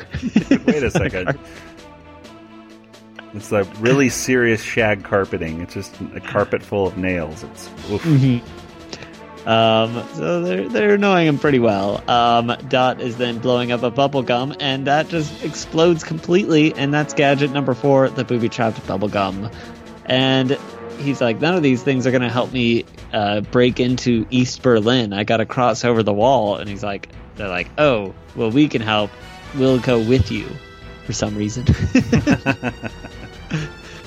[0.64, 1.36] Wait a second.
[3.34, 5.60] It's a really serious shag carpeting.
[5.60, 7.42] It's just a carpet full of nails.
[7.42, 8.02] It's oof.
[8.04, 8.42] Mhm.
[9.46, 12.02] Um, so they're they're annoying him pretty well.
[12.08, 16.74] Um, Dot is then blowing up a bubble gum, and that just explodes completely.
[16.74, 19.50] And that's gadget number four, the booby trapped bubble gum.
[20.04, 20.58] And
[20.98, 25.12] he's like, none of these things are gonna help me uh, break into East Berlin.
[25.12, 26.56] I gotta cross over the wall.
[26.56, 29.10] And he's like, they're like, oh, well, we can help.
[29.56, 30.48] We'll go with you
[31.06, 31.66] for some reason.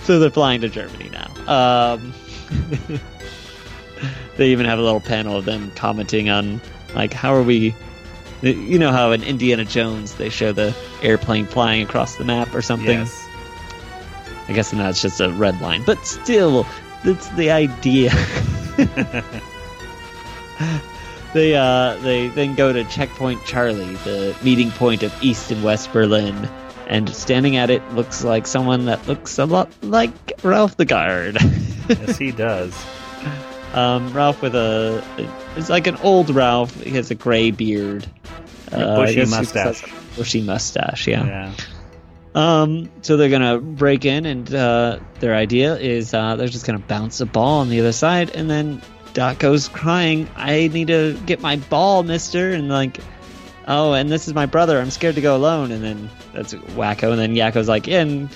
[0.03, 1.95] so they're flying to Germany now.
[1.95, 2.13] Um,
[4.37, 6.61] they even have a little panel of them commenting on
[6.95, 7.75] like how are we
[8.41, 12.61] you know how in Indiana Jones they show the airplane flying across the map or
[12.61, 12.99] something.
[12.99, 13.27] Yes.
[14.47, 16.65] I guess now it's just a red line, but still,
[17.05, 18.09] that's the idea.
[21.33, 25.93] they uh, they then go to checkpoint Charlie, the meeting point of East and West
[25.93, 26.49] Berlin,
[26.87, 30.11] and standing at it looks like someone that looks a lot like
[30.43, 31.37] Ralph the Guard.
[31.87, 32.73] yes, he does.
[33.73, 35.03] Um, Ralph with a
[35.55, 36.79] it's like an old Ralph.
[36.83, 38.05] He has a gray beard,
[38.71, 39.83] Uh, bushy mustache.
[40.15, 41.07] bushy mustache.
[41.07, 41.25] Yeah.
[41.25, 41.51] Yeah.
[42.35, 46.79] Um, so they're gonna break in, and uh, their idea is uh, they're just gonna
[46.79, 48.81] bounce a ball on the other side, and then
[49.13, 52.99] Dot goes crying, "I need to get my ball, Mister," and like,
[53.67, 54.79] oh, and this is my brother.
[54.79, 55.71] I'm scared to go alone.
[55.71, 58.29] And then that's Wakko, and then Yakko's like, yeah, and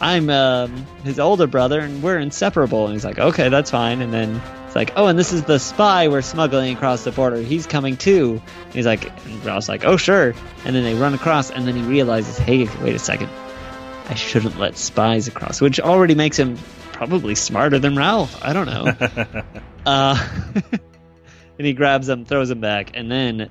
[0.00, 2.84] I'm um, his older brother, and we're inseparable.
[2.86, 4.02] And he's like, okay, that's fine.
[4.02, 4.42] And then
[4.74, 7.36] it's like, oh, and this is the spy we're smuggling across the border.
[7.36, 8.42] He's coming too.
[8.64, 10.34] And he's like, and Ralph's like, oh, sure.
[10.64, 13.30] And then they run across, and then he realizes, hey, wait a second.
[14.08, 16.58] I shouldn't let spies across, which already makes him
[16.90, 18.36] probably smarter than Ralph.
[18.42, 19.42] I don't know.
[19.86, 20.28] uh,
[20.72, 23.50] and he grabs them, throws them back, and then,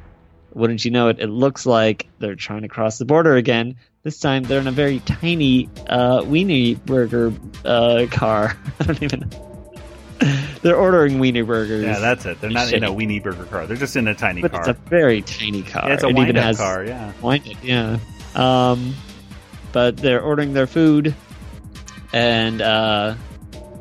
[0.54, 3.78] wouldn't you know it, it looks like they're trying to cross the border again.
[4.04, 7.32] This time they're in a very tiny uh, weenie burger
[7.64, 8.58] uh, car.
[8.82, 9.53] I don't even know.
[10.62, 11.84] they're ordering weenie burgers.
[11.84, 12.40] Yeah, that's it.
[12.42, 12.96] They're not in a Shitty.
[12.98, 13.68] weenie burger car.
[13.68, 14.62] They're just in a tiny but car.
[14.62, 15.88] it's a very tiny car.
[15.88, 16.84] yeah, it's a it even has car.
[16.84, 17.12] Yeah.
[17.22, 18.00] Wind it, yeah.
[18.36, 18.96] Um,
[19.72, 21.16] but they're ordering their food,
[22.14, 23.16] and uh,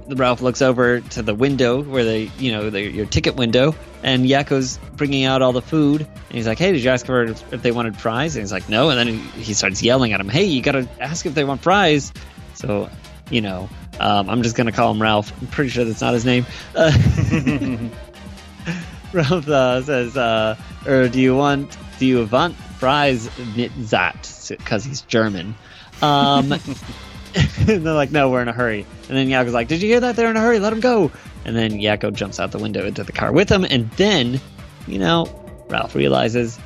[0.08, 4.24] Ralph looks over to the window where they, you know, the, your ticket window, and
[4.24, 7.62] Yakko's bringing out all the food, and he's like, "Hey, did you ask for if
[7.62, 10.28] they wanted fries?" And he's like, "No," and then he, he starts yelling at him,
[10.28, 12.12] "Hey, you gotta ask if they want fries."
[12.54, 12.90] So,
[13.32, 13.68] you know,
[13.98, 15.32] um, I'm just gonna call him Ralph.
[15.40, 16.46] I'm pretty sure that's not his name.
[16.74, 16.92] Uh,
[19.12, 24.46] Ralph uh, says, uh, or do you want, do you want fries mit that?
[24.48, 25.54] Because he's German.
[26.00, 26.52] Um,
[27.34, 28.86] and they're like, no, we're in a hurry.
[29.08, 30.16] And then Yakko's like, did you hear that?
[30.16, 30.58] They're in a hurry.
[30.58, 31.12] Let them go.
[31.44, 33.64] And then Yakko jumps out the window into the car with him.
[33.64, 34.40] And then,
[34.86, 35.26] you know,
[35.68, 36.58] Ralph realizes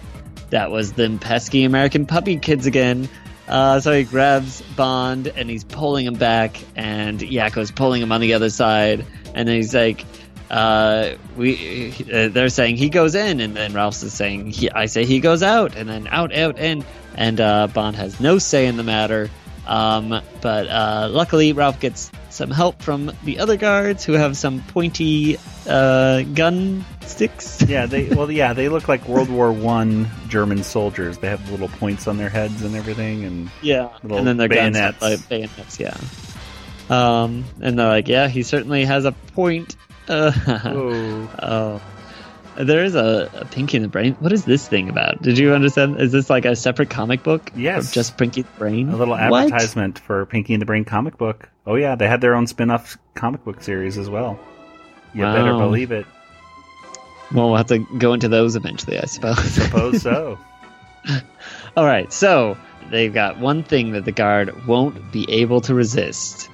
[0.51, 3.09] that was them pesky American puppy kids again.
[3.49, 8.21] Uh, so he grabs Bond and he's pulling him back, and Yakko's pulling him on
[8.21, 9.07] the other side.
[9.35, 10.05] And then he's like,
[10.51, 14.87] uh, "We," uh, they're saying he goes in, and then Ralph's is saying, he, "I
[14.87, 16.85] say he goes out," and then out, out, in.
[17.15, 19.31] And uh, Bond has no say in the matter.
[19.67, 24.61] Um, but uh, luckily, Ralph gets some help from the other guards who have some
[24.69, 27.63] pointy uh, gun sticks.
[27.67, 31.19] Yeah, they well, yeah, they look like World War One German soldiers.
[31.19, 34.77] They have little points on their heads and everything, and Yeah, and then their guns
[34.77, 35.03] bayonets.
[35.03, 35.81] like bayonets.
[35.81, 35.97] Yeah.
[36.89, 39.77] Um, and they're like, yeah, he certainly has a point.
[40.09, 40.31] Uh,
[40.65, 41.83] oh, oh,
[42.59, 44.15] there is a, a Pinky in the Brain.
[44.21, 45.21] What is this thing about?
[45.23, 46.01] Did you understand?
[46.01, 47.51] Is this like a separate comic book?
[47.57, 47.93] Yes.
[47.93, 48.89] Just Pinky the Brain.
[48.91, 49.45] a little What?
[49.45, 51.49] advertisement for Pinky and the Brain comic book.
[51.67, 54.39] Oh yeah, they had their own spin-off comic book series as well.
[55.15, 56.07] You better believe it.
[57.35, 59.39] Well, we'll have to go into those eventually, I suppose.
[59.41, 60.39] Suppose so.
[61.77, 62.57] All right, so
[62.91, 66.49] they've got one thing that the guard won't be able to resist: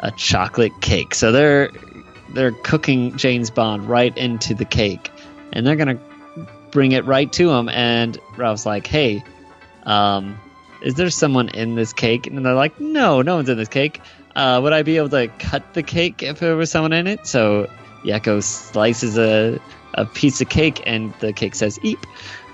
[0.00, 1.14] a chocolate cake.
[1.14, 1.70] So they're
[2.30, 5.10] they're cooking James Bond right into the cake,
[5.56, 5.98] and they're gonna
[6.70, 7.68] bring it right to him.
[7.70, 9.24] And Ralph's like, "Hey,
[9.84, 10.38] um,
[10.82, 14.00] is there someone in this cake?" And they're like, "No, no one's in this cake.
[14.34, 17.26] Uh, would I be able to cut the cake if there was someone in it?"
[17.26, 17.68] So
[18.04, 19.58] Yakko slices a
[19.94, 21.98] a piece of cake, and the cake says "eep."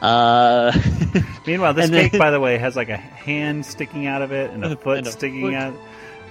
[0.01, 0.73] Uh,
[1.47, 4.51] Meanwhile, this then- cake, by the way, has like a hand sticking out of it
[4.51, 5.55] and a foot And a sticking foot.
[5.55, 5.75] out.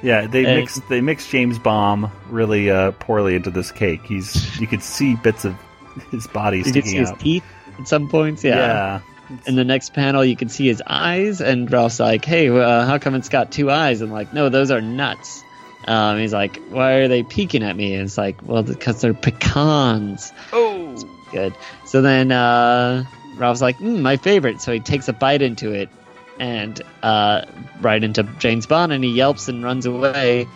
[0.03, 4.01] Yeah, they And- mixed they mixed James Bomb really uh, poorly into this cake.
[4.05, 5.55] He's you could see bits of
[6.11, 7.43] his body you can see sticking his teeth
[7.79, 8.43] at some points.
[8.43, 8.55] Yeah.
[8.55, 9.01] yeah.
[9.45, 12.97] In the next panel, you can see his eyes, and Ralph's like, "Hey, uh, how
[12.97, 15.41] come it's got two eyes?" And like, "No, those are nuts."
[15.87, 19.13] Um, he's like, "Why are they peeking at me?" And it's like, "Well, because they're
[19.13, 20.97] pecans." Oh,
[21.31, 21.55] Good.
[21.85, 23.05] So then uh,
[23.37, 25.89] Ralph's like, mm, "My favorite." So he takes a bite into it,
[26.37, 27.45] and uh,
[27.79, 30.47] right into James Bond, and he yelps and runs away.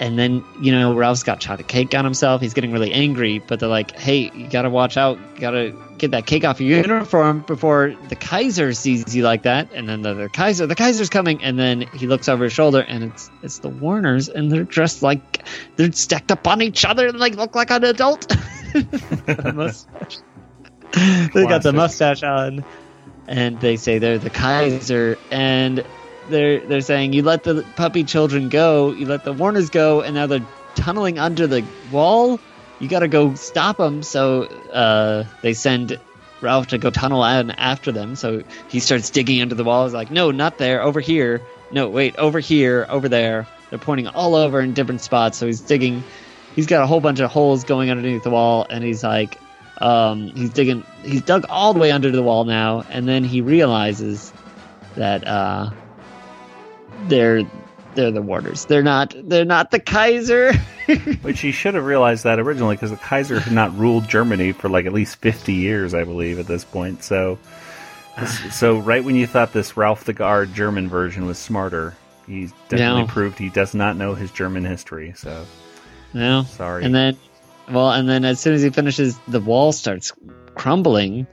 [0.00, 2.40] And then you know Ralph's got chocolate cake on himself.
[2.40, 5.18] He's getting really angry, but they're like, "Hey, you gotta watch out.
[5.34, 9.68] You gotta get that cake off your uniform before the Kaiser sees you like that."
[9.72, 12.80] And then the, the Kaiser, the Kaiser's coming, and then he looks over his shoulder,
[12.80, 15.44] and it's it's the Warners, and they're dressed like
[15.76, 18.34] they're stacked up on each other and like look like an adult.
[21.34, 22.64] They got the mustache on,
[23.26, 25.84] and they say they're the Kaiser, and
[26.28, 30.14] they're they're saying you let the puppy children go, you let the Warners go, and
[30.14, 32.40] now they're tunneling under the wall.
[32.78, 34.02] You got to go stop them.
[34.02, 35.98] So uh, they send
[36.40, 38.14] Ralph to go tunnel in after them.
[38.16, 39.84] So he starts digging under the wall.
[39.84, 41.42] He's like, no, not there, over here.
[41.70, 43.46] No, wait, over here, over there.
[43.70, 45.36] They're pointing all over in different spots.
[45.38, 46.02] So he's digging.
[46.54, 49.38] He's got a whole bunch of holes going underneath the wall, and he's like,
[49.78, 50.84] um, he's digging.
[51.02, 54.32] He's dug all the way under the wall now, and then he realizes
[54.96, 55.70] that uh,
[57.06, 57.42] they're
[57.94, 58.64] they're the warders.
[58.66, 59.14] They're not.
[59.24, 60.52] They're not the Kaiser.
[61.22, 64.68] Which he should have realized that originally, because the Kaiser had not ruled Germany for
[64.68, 67.02] like at least fifty years, I believe, at this point.
[67.02, 67.38] So,
[68.50, 73.02] so right when you thought this Ralph the Guard German version was smarter, he definitely
[73.02, 73.06] Yeah.
[73.08, 75.12] proved he does not know his German history.
[75.16, 75.44] So,
[76.14, 76.42] no.
[76.44, 76.84] sorry.
[76.84, 77.16] And then,
[77.70, 80.12] well, and then as soon as he finishes, the wall starts
[80.54, 81.26] crumbling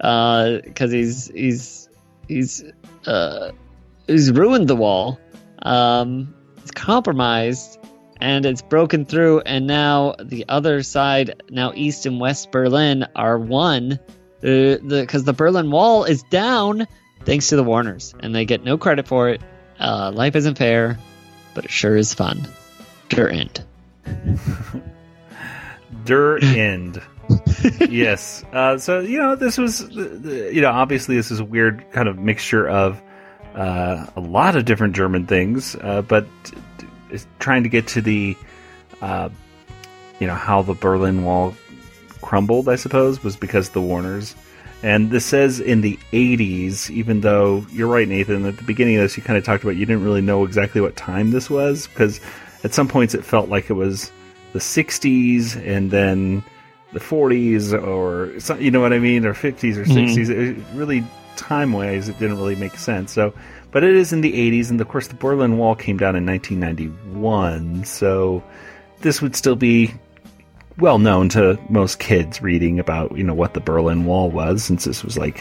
[0.00, 1.88] uh because he's he's
[2.28, 2.64] he's
[3.06, 3.50] uh,
[4.06, 5.20] he's ruined the wall.
[5.62, 7.78] Um, it's compromised
[8.20, 13.36] and it's broken through, and now the other side, now East and West Berlin, are
[13.36, 13.98] one.
[14.44, 16.86] Uh, the because the Berlin Wall is down
[17.24, 19.42] thanks to the Warners, and they get no credit for it.
[19.80, 20.98] Uh, life isn't fair,
[21.54, 22.46] but it sure is fun.
[23.08, 23.64] Der end.
[26.04, 27.00] Der End.
[27.80, 28.44] yes.
[28.52, 32.18] Uh, so you know, this was you know obviously this is a weird kind of
[32.18, 33.00] mixture of
[33.54, 37.86] uh, a lot of different German things, uh, but t- t- is trying to get
[37.88, 38.36] to the
[39.00, 39.28] uh,
[40.18, 41.54] you know how the Berlin Wall
[42.20, 42.68] crumbled.
[42.68, 44.34] I suppose was because of the Warners.
[44.84, 49.02] And this says in the 80s, even though you're right, Nathan, at the beginning of
[49.02, 51.86] this, you kind of talked about you didn't really know exactly what time this was,
[51.86, 52.20] because
[52.64, 54.10] at some points it felt like it was
[54.52, 56.42] the 60s and then
[56.92, 61.04] the 40s or you know what I mean or 50s or 60s it, really
[61.36, 63.12] time wise it didn't really make sense.
[63.12, 63.34] So
[63.72, 66.24] but it is in the 80s and of course the Berlin Wall came down in
[66.24, 68.44] 1991 so
[69.00, 69.92] this would still be
[70.78, 74.84] well known to most kids reading about you know what the Berlin Wall was since
[74.84, 75.40] this was like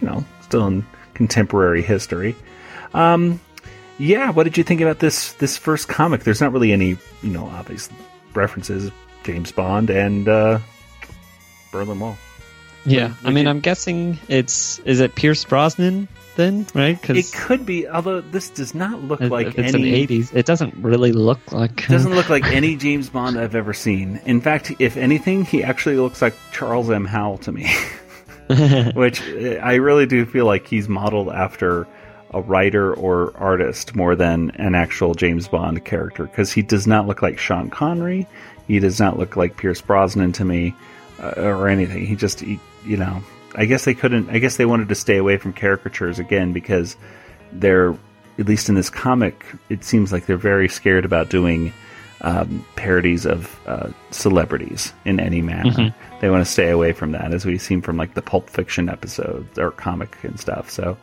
[0.00, 2.34] you know still in contemporary history.
[2.94, 3.40] Um
[3.98, 6.24] yeah what did you think about this this first comic?
[6.24, 7.88] There's not really any you know obvious
[8.34, 8.90] references.
[9.22, 10.58] James Bond and uh
[11.72, 12.16] Berlin Wall
[12.86, 16.98] Yeah, I mean, I'm guessing it's is it Pierce Brosnan then, right?
[17.10, 20.46] it could be although this does not look if like it's any the 80s, it
[20.46, 21.88] doesn't really look like.
[21.88, 24.20] doesn't look like any James Bond I've ever seen.
[24.24, 27.04] In fact, if anything, he actually looks like Charles M.
[27.04, 27.68] Howell to me,
[28.94, 31.88] which uh, I really do feel like he's modeled after
[32.32, 37.06] a writer or artist more than an actual James Bond character because he does not
[37.06, 38.26] look like Sean Connery.
[38.68, 40.74] He does not look like Pierce Brosnan to me
[41.20, 42.04] uh, or anything.
[42.04, 43.22] He just, he, you know,
[43.54, 46.96] I guess they couldn't, I guess they wanted to stay away from caricatures again because
[47.52, 47.96] they're,
[48.38, 51.72] at least in this comic, it seems like they're very scared about doing
[52.20, 55.94] um, parodies of uh, celebrities in any manner.
[56.20, 58.88] They want to stay away from that, as we've seen from like the Pulp Fiction
[58.88, 60.70] episodes or comic and stuff.
[60.70, 60.96] So,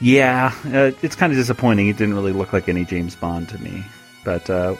[0.00, 1.88] yeah, uh, it's kind of disappointing.
[1.88, 3.84] It didn't really look like any James Bond to me.
[4.24, 4.76] But uh,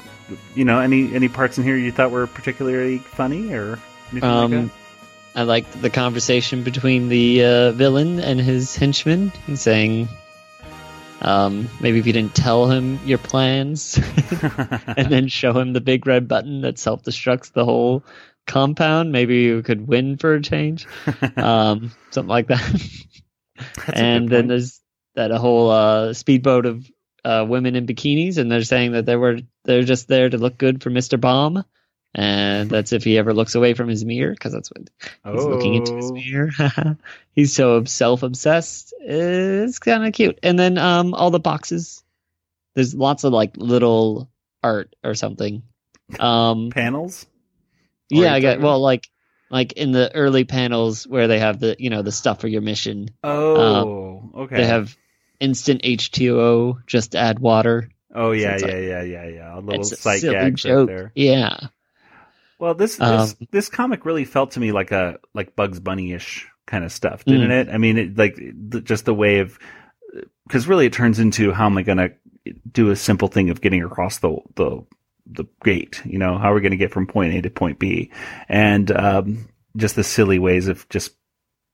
[0.55, 3.79] you know, any any parts in here you thought were particularly funny or
[4.12, 4.71] anything like Um, that?
[5.38, 9.31] I liked the conversation between the uh, villain and his henchman.
[9.46, 10.09] He's saying,
[11.22, 14.01] um, maybe if you didn't tell him your plans,
[14.96, 18.03] and then show him the big red button that self destructs the whole
[18.48, 20.88] compound, maybe you could win for a change.
[21.37, 22.92] um, something like that.
[23.92, 24.81] And then there's
[25.14, 26.90] that whole uh, speedboat of
[27.24, 30.59] uh, women in bikinis, and they're saying that they were they're just there to look
[30.59, 31.64] good for Mister Bomb,
[32.18, 34.88] and that's if he ever looks away from his mirror, because that's what
[35.35, 36.14] he's looking into his Oh.
[36.14, 36.50] mirror.
[37.33, 38.92] he's so self obsessed.
[39.00, 40.38] It's kind of cute.
[40.42, 42.02] And then um, all the boxes.
[42.74, 44.31] There's lots of like little
[44.62, 45.62] art or something.
[46.18, 47.26] Um, panels.
[48.09, 49.09] yeah, Or you're I got well like
[49.50, 52.62] like in the early panels where they have the you know the stuff for your
[52.62, 53.11] mission.
[53.24, 54.57] Oh, okay.
[54.57, 54.96] They have
[55.40, 57.90] instant H2O, just add water.
[58.14, 59.54] oh yeah, it's yeah, like- yeah, yeah, yeah.
[59.54, 60.88] A little It's a silly right joke.
[60.88, 61.12] there.
[61.14, 61.59] Yeah.
[62.59, 66.13] Well, this this, Um, this comic really felt to me like a like Bugs Bunny
[66.13, 67.61] ish kind of stuff, didn't Mm.
[67.61, 67.69] it?
[67.73, 69.59] I mean, it, like the, just the way of
[70.46, 72.13] because really it turns into how am I going to
[72.71, 74.83] do a simple thing of getting across the the
[75.27, 76.02] the gate?
[76.04, 78.11] You know, how are we going to get from point A to point B?
[78.48, 81.15] And um, just the silly ways of just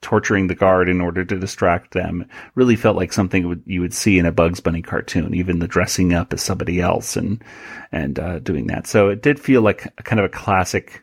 [0.05, 4.19] torturing the guard in order to distract them really felt like something you would see
[4.19, 7.43] in a Bugs Bunny cartoon, even the dressing up as somebody else and
[7.91, 8.87] and uh, doing that.
[8.87, 11.03] So it did feel like a kind of a classic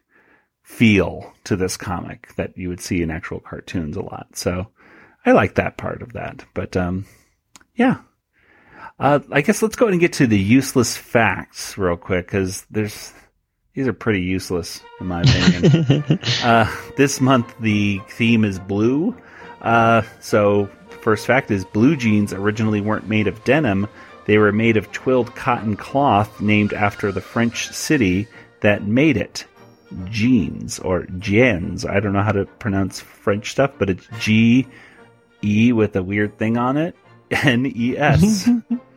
[0.61, 4.27] feel to this comic that you would see in actual cartoons a lot.
[4.35, 4.67] So
[5.25, 6.45] I like that part of that.
[6.53, 7.05] But um,
[7.75, 7.97] yeah.
[8.99, 12.67] Uh, I guess let's go ahead and get to the useless facts real quick because
[12.69, 13.13] there's
[13.73, 16.19] these are pretty useless in my opinion.
[16.43, 19.15] uh, this month the theme is blue.
[19.61, 20.69] Uh, so
[21.01, 23.87] first fact is blue jeans originally weren't made of denim;
[24.25, 28.27] they were made of twilled cotton cloth named after the French city
[28.61, 29.45] that made it.
[30.05, 31.85] Jeans or jeans.
[31.85, 34.65] I don't know how to pronounce French stuff, but it's G
[35.43, 36.95] E with a weird thing on it.
[37.31, 38.49] N E S.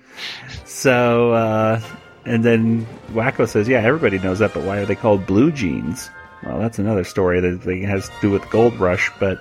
[0.64, 1.80] so, uh,
[2.24, 6.10] and then Wakko says, yeah, everybody knows that, but why are they called blue jeans?
[6.42, 9.38] Well, that's another story that has to do with gold rush, but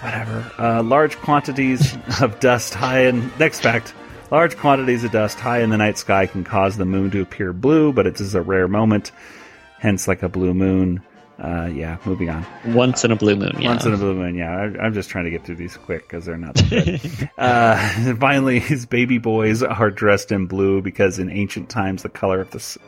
[0.00, 0.50] whatever.
[0.58, 3.30] Uh, large quantities of dust high in.
[3.38, 3.94] Next fact.
[4.30, 7.52] Large quantities of dust high in the night sky can cause the moon to appear
[7.52, 9.12] blue, but it is a rare moment
[9.84, 11.02] hence like a blue moon.
[11.38, 12.46] Uh, yeah, moving on.
[12.66, 13.68] Once in a blue moon, yeah.
[13.68, 14.70] Once in a blue moon, yeah.
[14.80, 17.00] I, am just trying to get through these quick because they're not good.
[17.38, 22.40] uh, finally, his baby boys are dressed in blue because in ancient times the color
[22.40, 22.78] of the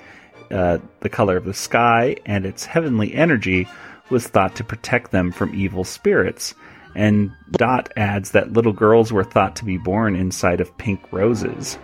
[0.50, 3.66] uh, the color of the sky and its heavenly energy
[4.10, 6.54] was thought to protect them from evil spirits.
[6.94, 11.78] And Dot adds that little girls were thought to be born inside of pink roses.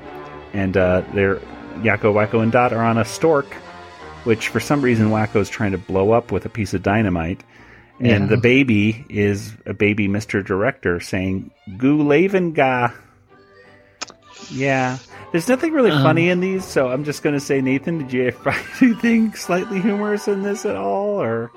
[0.52, 1.36] And uh, they're
[1.80, 3.56] Yakko, Wakko, and Dot are on a stork
[4.25, 7.43] which for some reason Wakko is trying to blow up with a piece of dynamite.
[8.01, 8.27] And yeah.
[8.27, 10.45] the baby is a baby Mr.
[10.45, 12.93] Director saying, Gu ga.
[14.51, 14.99] Yeah.
[15.31, 18.12] There's nothing really um, funny in these, so I'm just going to say, Nathan, did
[18.12, 21.20] you find anything slightly humorous in this at all?
[21.23, 21.51] or?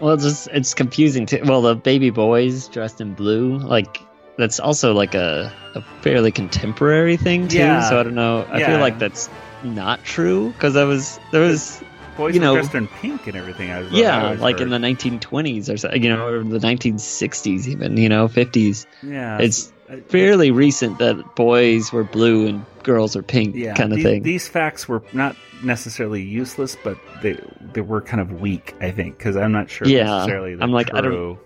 [0.00, 1.40] Well, it's just it's confusing too.
[1.44, 4.00] Well, the baby boys dressed in blue, like
[4.36, 7.58] that's also like a, a fairly contemporary thing too.
[7.58, 7.88] Yeah.
[7.88, 8.46] So I don't know.
[8.48, 8.66] I yeah.
[8.68, 9.28] feel like that's
[9.64, 11.82] not true because I was there was
[12.18, 13.70] boys you know, dressed in pink and everything.
[13.70, 14.70] I was, yeah, like heard.
[14.70, 18.84] in the 1920s or so, you know, or the 1960s, even you know, 50s.
[19.02, 19.72] Yeah, it's
[20.08, 24.22] fairly recent that boys were blue and girls are pink, yeah, kind of these, thing.
[24.22, 27.40] These facts were not necessarily useless, but they
[27.72, 30.56] they were kind of weak, I think, because I'm not sure yeah, necessarily.
[30.60, 30.98] I'm like, true.
[30.98, 31.38] I don't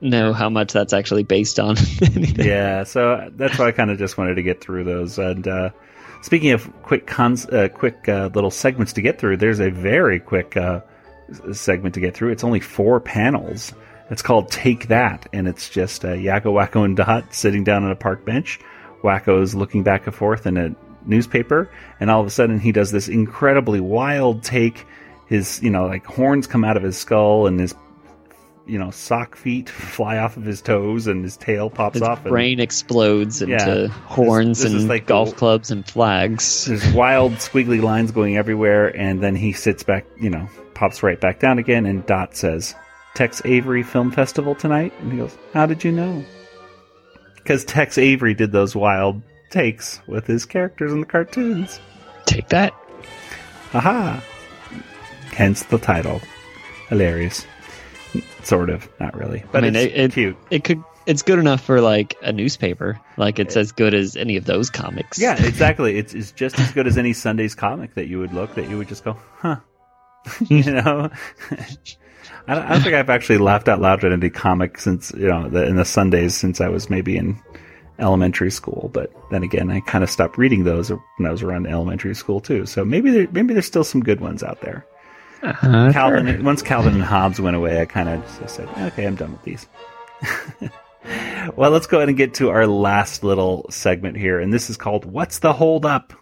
[0.00, 1.76] know how much that's actually based on.
[2.36, 5.48] yeah, so that's why I kind of just wanted to get through those and.
[5.48, 5.70] uh
[6.20, 10.18] Speaking of quick cons, uh, quick uh, little segments to get through, there's a very
[10.18, 10.80] quick uh,
[11.52, 12.32] segment to get through.
[12.32, 13.72] It's only four panels.
[14.10, 17.90] It's called Take That, and it's just uh, Yakko, Wakko, and Dot sitting down on
[17.90, 18.58] a park bench.
[19.02, 20.74] Wakko's looking back and forth in a
[21.06, 24.86] newspaper, and all of a sudden he does this incredibly wild take.
[25.26, 27.74] His, you know, like horns come out of his skull, and his
[28.68, 32.22] you know sock feet fly off of his toes and his tail pops his off.
[32.22, 36.66] His brain explodes into yeah, horns this, this and like golf clubs and flags.
[36.66, 41.20] There's wild squiggly lines going everywhere, and then he sits back, you know, pops right
[41.20, 42.74] back down again, and Dot says,
[43.14, 46.24] "Tex Avery Film Festival tonight," and he goes, "How did you know?"
[47.36, 51.80] Because Tex Avery did those wild takes with his characters in the cartoons.
[52.26, 52.74] Take that.
[53.72, 54.22] Aha.
[55.32, 56.20] Hence the title.
[56.88, 57.46] Hilarious
[58.42, 59.44] sort of, not really.
[59.52, 60.36] But I mean, it's it, it, cute.
[60.50, 60.82] It could.
[61.06, 63.00] It's good enough for like a newspaper.
[63.16, 65.18] Like it's as good as any of those comics.
[65.18, 65.96] Yeah, exactly.
[65.96, 68.76] it's, it's just as good as any Sunday's comic that you would look that you
[68.76, 69.56] would just go, huh.
[70.48, 71.10] you know.
[72.46, 75.28] I don't, I don't, think I've actually laughed out loud at any comic since you
[75.28, 77.38] know the, in the Sundays since I was maybe in
[77.98, 78.90] elementary school.
[78.92, 82.40] But then again, I kind of stopped reading those when I was around elementary school
[82.40, 82.66] too.
[82.66, 84.86] So maybe there, maybe there's still some good ones out there.
[85.42, 86.26] Uh, Calvin.
[86.26, 86.42] Sure.
[86.42, 89.66] Once Calvin and Hobbes went away, I kind of said, "Okay, I'm done with these."
[91.56, 94.76] well, let's go ahead and get to our last little segment here, and this is
[94.76, 96.12] called "What's the Hold Up."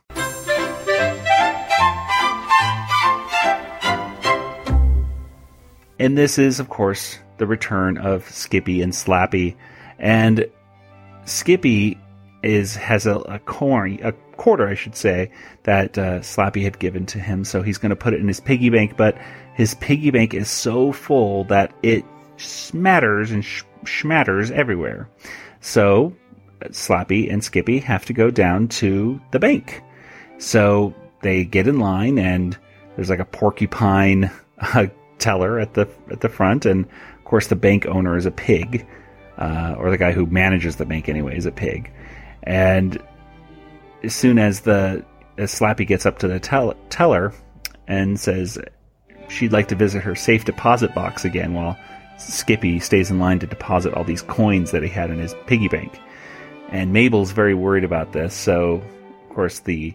[5.99, 9.57] And this is, of course, the return of Skippy and Slappy,
[9.99, 10.47] and
[11.25, 11.99] Skippy
[12.43, 15.31] is has a, a coin, a quarter, I should say,
[15.65, 17.45] that uh, Slappy had given to him.
[17.45, 19.17] So he's going to put it in his piggy bank, but
[19.55, 22.05] his piggy bank is so full that it
[22.37, 25.09] smatters and sh- schmatters everywhere.
[25.61, 26.15] So
[26.65, 29.83] Slappy and Skippy have to go down to the bank.
[30.39, 32.57] So they get in line, and
[32.95, 34.87] there's like a porcupine uh,
[35.19, 38.87] teller at the at the front, and of course the bank owner is a pig,
[39.39, 41.91] uh, or the guy who manages the bank anyway is a pig.
[42.43, 43.03] And
[44.07, 45.05] as soon as the
[45.37, 47.35] as Slappy gets up to the tell, teller
[47.87, 48.59] and says
[49.29, 51.77] she'd like to visit her safe deposit box again while
[52.17, 55.69] Skippy stays in line to deposit all these coins that he had in his piggy
[55.69, 56.01] bank.
[56.71, 58.83] And Mabel's very worried about this, so
[59.29, 59.95] of course the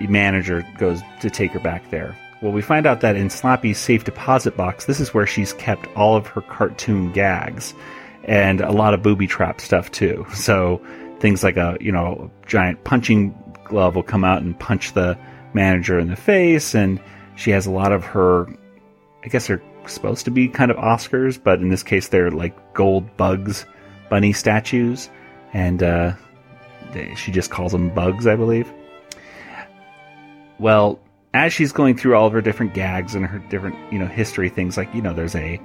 [0.00, 2.16] manager goes to take her back there.
[2.42, 5.86] Well, we find out that in Slappy's safe deposit box, this is where she's kept
[5.96, 7.72] all of her cartoon gags
[8.24, 10.26] and a lot of booby trap stuff too.
[10.34, 10.80] So
[11.20, 13.34] things like a you know giant punching
[13.64, 15.18] glove will come out and punch the
[15.52, 17.00] manager in the face, and
[17.36, 18.46] she has a lot of her.
[19.24, 22.74] I guess they're supposed to be kind of Oscars, but in this case they're like
[22.74, 23.66] gold bugs
[24.10, 25.10] bunny statues,
[25.52, 26.12] and uh,
[26.92, 28.72] they, she just calls them bugs, I believe.
[30.58, 31.00] Well,
[31.32, 34.48] as she's going through all of her different gags and her different you know history
[34.48, 35.60] things, like you know there's a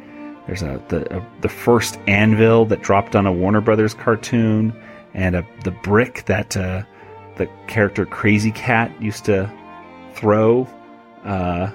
[0.47, 4.73] there's a the a, the first anvil that dropped on a Warner Brothers cartoon,
[5.13, 6.83] and a the brick that uh,
[7.37, 9.51] the character Krazy Kat used to
[10.13, 10.67] throw.
[11.23, 11.71] Uh,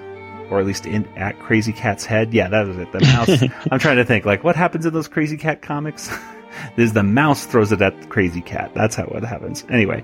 [0.49, 2.33] or at least in, at Krazy Kat's head.
[2.33, 2.91] Yeah, that was it.
[2.91, 3.43] The mouse.
[3.71, 6.15] I'm trying to think, like, what happens in those Krazy Kat comics?
[6.75, 8.73] There's the mouse throws it at Krazy Kat.
[8.73, 9.65] That's how it happens.
[9.69, 10.03] Anyway,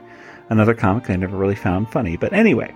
[0.50, 2.18] another comic I never really found funny.
[2.18, 2.74] But anyway,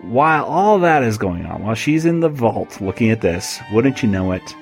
[0.00, 4.02] while all that is going on, while she's in the vault looking at this, wouldn't
[4.02, 4.54] you know it,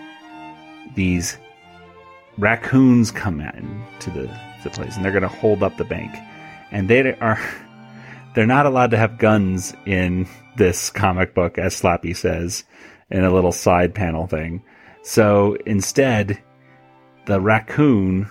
[0.94, 1.38] these
[2.38, 6.14] raccoons come in to the, the place and they're going to hold up the bank.
[6.70, 7.40] And they are,
[8.34, 12.64] they're not allowed to have guns in this comic book, as Slappy says
[13.10, 14.62] in a little side panel thing.
[15.02, 16.42] So instead,
[17.26, 18.28] the raccoon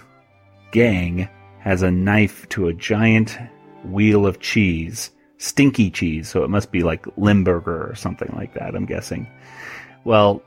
[0.71, 1.27] gang
[1.59, 3.38] has a knife to a giant
[3.86, 6.30] wheel of cheese, stinky cheese.
[6.30, 9.27] So it must be like Limburger or something like that, I'm guessing.
[10.05, 10.41] Well,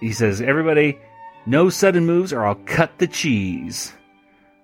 [0.00, 0.98] he says, everybody,
[1.46, 3.92] no sudden moves or I'll cut the cheese.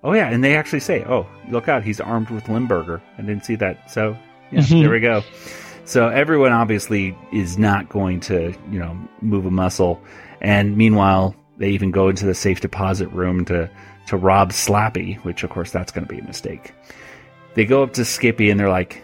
[0.04, 0.28] Oh, yeah.
[0.28, 3.02] And they actually say, oh, look out, he's armed with Limburger.
[3.18, 3.90] I didn't see that.
[3.90, 4.16] So,
[4.52, 5.22] yeah, there we go.
[5.86, 10.00] So everyone obviously is not going to, you know, move a muscle.
[10.40, 13.70] And meanwhile, they even go into the safe deposit room to
[14.06, 16.74] to rob Slappy, which of course that's going to be a mistake.
[17.54, 19.02] They go up to Skippy and they're like,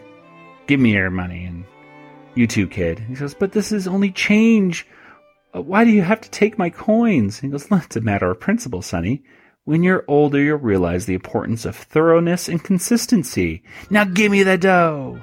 [0.67, 1.65] "Give me your money." And
[2.35, 2.99] you too, kid.
[2.99, 4.87] He says, "But this is only change.
[5.55, 8.41] Uh, Why do you have to take my coins?" He goes, "It's a matter of
[8.41, 9.23] principle, Sonny.
[9.71, 13.63] When you're older, you'll realize the importance of thoroughness and consistency.
[13.89, 15.21] Now give me the dough."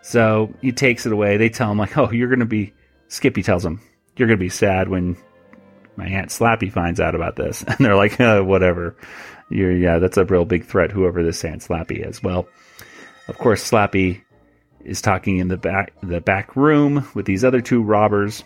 [0.00, 1.36] So he takes it away.
[1.36, 2.72] They tell him like, "Oh, you're going to be."
[3.08, 3.82] Skippy tells him,
[4.16, 5.18] "You're going to be sad when
[5.96, 8.96] my aunt Slappy finds out about this." And they're like, uh, "Whatever."
[9.50, 10.90] You're, yeah, that's a real big threat.
[10.90, 12.22] Whoever this Aunt Slappy is.
[12.22, 12.48] Well,
[13.28, 14.22] of course, Slappy
[14.82, 18.42] is talking in the back the back room with these other two robbers,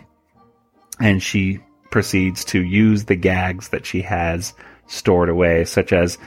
[0.99, 1.61] and she
[1.93, 4.53] proceeds to use the gags that she has
[4.87, 6.18] stored away, such as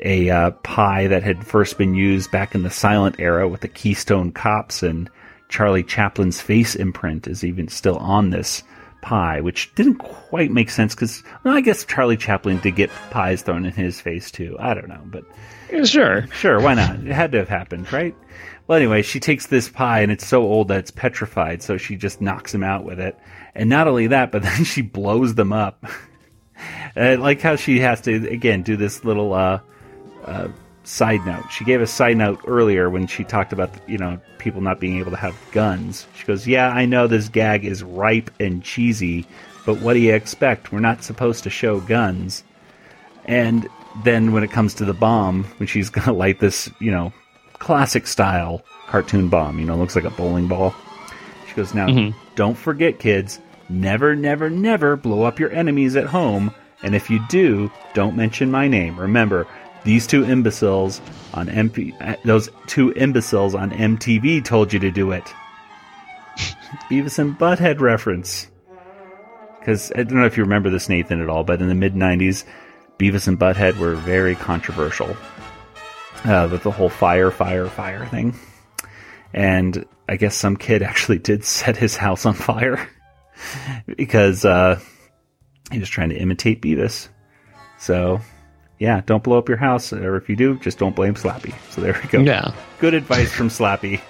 [0.00, 3.68] a uh, pie that had first been used back in the silent era with the
[3.68, 5.10] Keystone Cops and
[5.48, 8.62] Charlie Chaplin's face imprint is even still on this
[9.00, 13.42] pie, which didn't quite make sense because well, I guess Charlie Chaplin did get pies
[13.42, 14.56] thrown in his face too.
[14.58, 15.24] I don't know, but
[15.84, 16.26] Sure.
[16.32, 16.96] sure, why not?
[16.96, 18.14] It had to have happened, right?
[18.66, 21.96] Well, anyway, she takes this pie and it's so old that it's petrified, so she
[21.96, 23.16] just knocks him out with it.
[23.54, 25.84] And not only that, but then she blows them up.
[26.94, 29.60] And I like how she has to again do this little uh,
[30.24, 30.48] uh,
[30.84, 31.44] side note.
[31.50, 34.98] She gave a side note earlier when she talked about you know people not being
[34.98, 36.06] able to have guns.
[36.14, 39.26] She goes, "Yeah, I know this gag is ripe and cheesy,
[39.64, 40.72] but what do you expect?
[40.72, 42.44] We're not supposed to show guns."
[43.24, 43.68] And
[44.04, 47.12] then when it comes to the bomb, when she's gonna light this, you know,
[47.54, 50.74] classic style cartoon bomb, you know, looks like a bowling ball.
[51.48, 51.88] She goes, "Now,
[52.36, 56.54] don't forget, kids." Never, never, never blow up your enemies at home.
[56.82, 58.98] And if you do, don't mention my name.
[58.98, 59.46] Remember,
[59.84, 61.00] these two imbeciles
[61.34, 65.24] on MP, those two imbeciles on MTV told you to do it.
[66.90, 68.48] Beavis and Butthead reference.
[69.58, 71.94] Because I don't know if you remember this, Nathan, at all, but in the mid
[71.94, 72.44] 90s,
[72.98, 75.16] Beavis and Butthead were very controversial
[76.24, 78.36] uh, with the whole fire, fire, fire thing.
[79.32, 82.88] And I guess some kid actually did set his house on fire
[83.96, 84.80] because uh,
[85.70, 87.08] he was trying to imitate Beavis.
[87.78, 88.20] So,
[88.78, 91.54] yeah, don't blow up your house, or if you do, just don't blame Slappy.
[91.70, 92.20] So there we go.
[92.20, 92.52] Yeah.
[92.78, 94.00] Good advice from Slappy.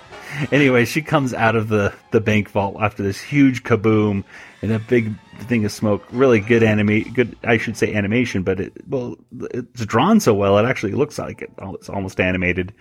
[0.52, 4.24] Anyway, she comes out of the, the bank vault after this huge kaboom
[4.60, 6.04] and a big thing of smoke.
[6.10, 10.58] Really good anime, good I should say animation, but it well it's drawn so well
[10.58, 11.52] it actually looks like it.
[11.58, 12.74] It's almost animated.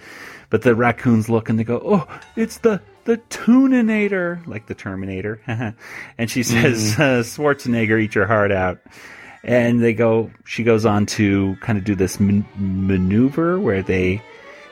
[0.50, 5.42] But the raccoons look and they go, "Oh, it's the the Tuninator, like the Terminator."
[6.18, 8.80] and she says, uh, "Schwarzenegger, eat your heart out."
[9.44, 10.32] And they go.
[10.46, 14.22] She goes on to kind of do this man- maneuver where they,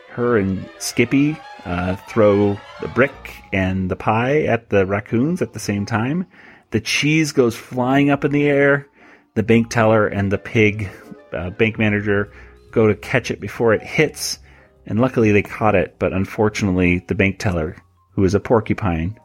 [0.09, 5.59] her and Skippy, uh, throw the brick and the pie at the raccoons at the
[5.59, 6.27] same time.
[6.71, 8.87] The cheese goes flying up in the air.
[9.35, 10.89] The bank teller and the pig
[11.31, 12.31] uh, bank manager
[12.71, 14.39] go to catch it before it hits,
[14.85, 15.95] and luckily they caught it.
[15.99, 17.75] But unfortunately, the bank teller,
[18.13, 19.19] who is a porcupine,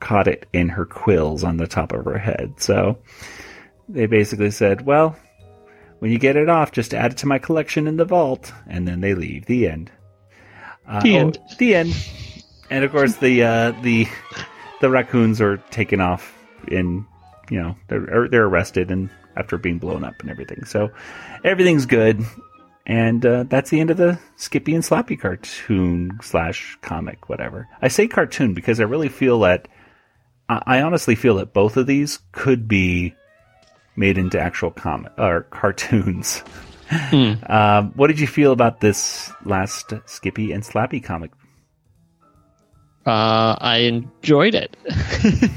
[0.00, 2.54] caught it in her quills on the top of her head.
[2.58, 2.98] So
[3.88, 5.16] they basically said, "Well,
[5.98, 8.86] When you get it off, just add it to my collection in the vault, and
[8.86, 9.46] then they leave.
[9.46, 9.90] The end.
[10.86, 11.38] Uh, The oh, end.
[11.58, 11.96] the end.
[12.70, 14.06] And of course, the uh, the
[14.80, 16.32] the raccoons are taken off
[16.68, 17.04] in
[17.50, 20.64] you know they're they're arrested and after being blown up and everything.
[20.64, 20.90] So
[21.44, 22.22] everything's good.
[22.88, 27.68] And uh, that's the end of the Skippy and Slappy cartoon slash comic, whatever.
[27.82, 29.68] I say cartoon because I really feel that
[30.48, 33.14] I I honestly feel that both of these could be
[33.94, 36.42] made into actual comic or cartoons.
[37.12, 41.30] Um, what did you feel about this last Skippy and Slappy comic?
[43.04, 44.74] Uh, I enjoyed it.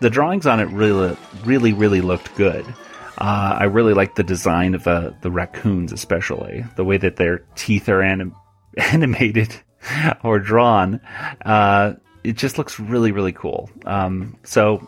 [0.00, 1.14] The drawings on it really,
[1.44, 2.64] really, really looked good.
[3.20, 7.38] Uh, I really like the design of the the raccoons, especially the way that their
[7.54, 8.34] teeth are anim-
[8.76, 9.54] animated
[10.22, 11.00] or drawn.
[11.44, 11.94] Uh,
[12.24, 13.70] it just looks really, really cool.
[13.84, 14.86] Um, so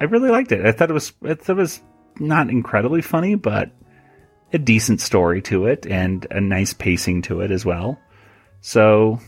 [0.00, 0.64] I really liked it.
[0.64, 1.80] I thought it was I thought it was
[2.18, 3.70] not incredibly funny, but
[4.52, 7.98] a decent story to it and a nice pacing to it as well.
[8.60, 9.18] So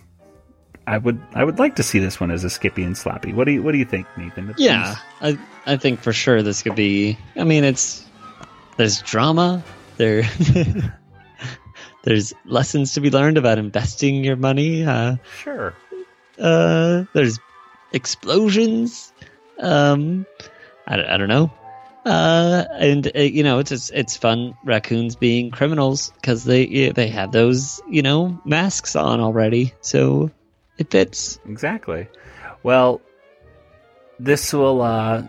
[0.87, 3.35] I would I would like to see this one as a Skippy and Slappy.
[3.35, 4.55] What do you what do you think, Nathan?
[4.59, 7.19] Yeah, I I think for sure this could be.
[7.37, 8.05] I mean, it's
[8.77, 9.63] there's drama
[9.97, 10.23] there.
[12.05, 14.85] there's lessons to be learned about investing your money.
[14.85, 15.75] Uh, Sure.
[16.39, 17.39] uh, there's
[17.93, 19.13] explosions.
[19.61, 20.27] Um,
[20.87, 21.51] I, I don't know.
[22.05, 27.09] Uh, and uh, you know, it's it's, it's fun raccoons being criminals because they they
[27.09, 30.31] have those you know masks on already, so
[30.77, 31.39] it fits.
[31.49, 32.09] Exactly.
[32.63, 33.01] Well,
[34.19, 35.23] this will uh,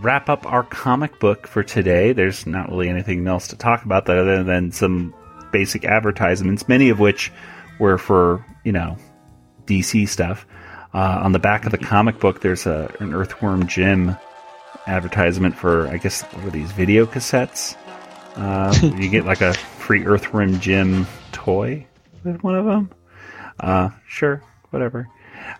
[0.00, 2.12] wrap up our comic book for today.
[2.12, 5.14] There's not really anything else to talk about other than some
[5.52, 7.32] basic advertisements, many of which
[7.78, 8.96] were for, you know,
[9.66, 10.46] DC stuff.
[10.92, 14.16] Uh, on the back of the comic book, there's a, an Earthworm Jim
[14.86, 17.76] advertisement for, I guess, what are these, video cassettes?
[18.36, 21.86] Uh, you get like a free Earthworm Jim toy
[22.24, 22.90] with one of them.
[23.58, 25.08] Uh, sure, whatever.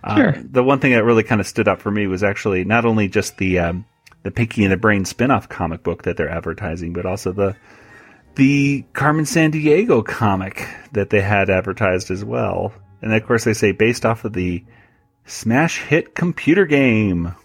[0.02, 0.32] Uh, Sure.
[0.38, 3.08] The one thing that really kind of stood up for me was actually not only
[3.08, 3.84] just the um,
[4.24, 7.54] the Pinky and the Brain spin-off comic book that they're advertising, but also the
[8.34, 12.72] the Carmen Sandiego comic that they had advertised as well.
[13.00, 14.64] And of course, they say based off of the
[15.24, 17.36] smash hit computer game,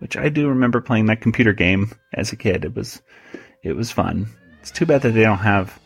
[0.00, 2.64] which I do remember playing that computer game as a kid.
[2.64, 3.00] It was
[3.62, 4.26] it was fun.
[4.60, 5.78] It's too bad that they don't have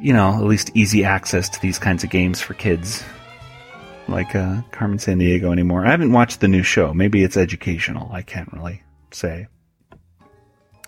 [0.00, 3.04] you know, at least easy access to these kinds of games for kids
[4.08, 5.86] like uh, Carmen Sandiego anymore.
[5.86, 6.92] I haven't watched the new show.
[6.94, 8.10] Maybe it's educational.
[8.12, 9.48] I can't really say.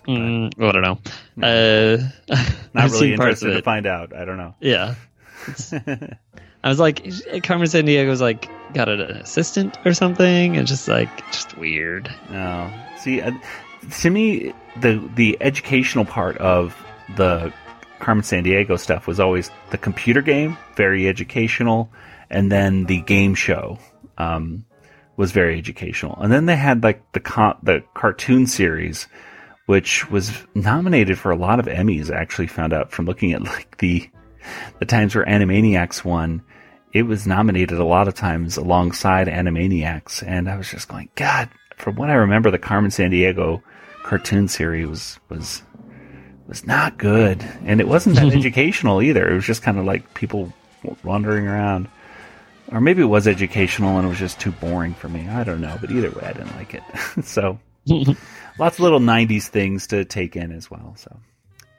[0.07, 0.99] Mm, I don't know.
[1.41, 1.97] Uh,
[2.73, 4.15] Not I've really interested to find out.
[4.15, 4.55] I don't know.
[4.61, 4.95] Yeah.
[6.63, 7.03] I was like,
[7.43, 12.13] Carmen Sandiego's like got an assistant or something, and just like just weird.
[12.29, 12.71] No.
[12.97, 13.31] See, uh,
[13.99, 16.75] to me, the the educational part of
[17.15, 17.53] the
[17.99, 21.89] Carmen Sandiego stuff was always the computer game, very educational,
[22.29, 23.79] and then the game show
[24.17, 24.65] um,
[25.15, 26.17] was very educational.
[26.21, 29.07] And then they had like the co- the cartoon series,
[29.65, 32.11] which was nominated for a lot of Emmys.
[32.11, 34.09] I actually found out from looking at like the
[34.79, 36.43] the times where Animaniacs won.
[36.93, 41.49] It was nominated a lot of times alongside Animaniacs, and I was just going, God.
[41.75, 43.61] From what I remember, the Carmen Sandiego
[44.01, 45.61] cartoon series was was
[46.47, 49.29] was not good, and it wasn't that educational either.
[49.29, 50.53] It was just kind of like people
[51.03, 51.89] wandering around,
[52.71, 55.27] or maybe it was educational and it was just too boring for me.
[55.27, 56.83] I don't know, but either way, I didn't like it.
[57.23, 57.59] so
[58.59, 60.95] lots of little '90s things to take in as well.
[60.97, 61.17] So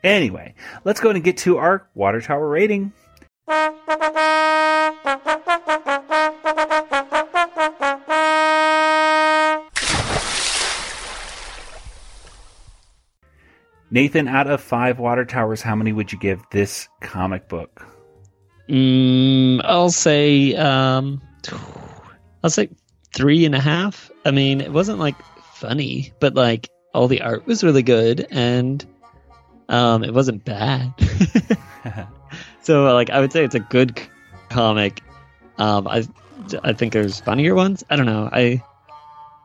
[0.02, 2.92] anyway, let's go ahead and get to our water tower rating.
[13.90, 17.97] Nathan, out of five water towers, how many would you give this comic book?
[18.68, 21.22] Mm, I'll say, um,
[22.42, 22.68] I'll say
[23.14, 24.10] three and a half.
[24.24, 25.16] I mean, it wasn't like
[25.54, 28.84] funny, but like all the art was really good, and
[29.68, 30.92] um, it wasn't bad.
[32.62, 34.00] so, like, I would say it's a good
[34.50, 35.02] comic.
[35.58, 36.06] Um, I,
[36.62, 37.84] I think there's funnier ones.
[37.90, 38.28] I don't know.
[38.32, 38.62] I,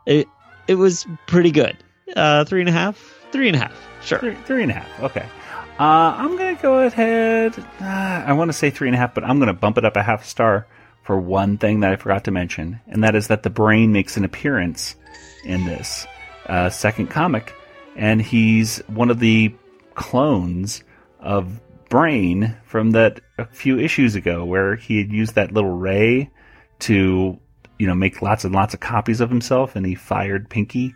[0.06, 0.28] it,
[0.68, 1.78] it was pretty good.
[2.16, 2.98] Uh, three and a half.
[3.32, 3.74] Three and a half.
[4.04, 4.20] Sure.
[4.20, 5.04] Three, three and a half.
[5.04, 5.26] Okay.
[5.80, 7.58] Uh, I'm gonna go ahead.
[7.82, 7.84] Uh,
[8.28, 10.04] I want to say three and a half, but I'm gonna bump it up a
[10.04, 10.68] half star
[11.02, 14.16] for one thing that I forgot to mention, and that is that the brain makes
[14.16, 14.96] an appearance
[15.44, 16.06] in this
[16.46, 17.56] uh, second comic,
[17.96, 19.54] and he's one of the
[19.96, 20.84] clones
[21.20, 21.60] of
[21.90, 26.30] Brain from that a few issues ago, where he had used that little ray
[26.80, 27.40] to,
[27.80, 30.94] you know, make lots and lots of copies of himself, and he fired Pinky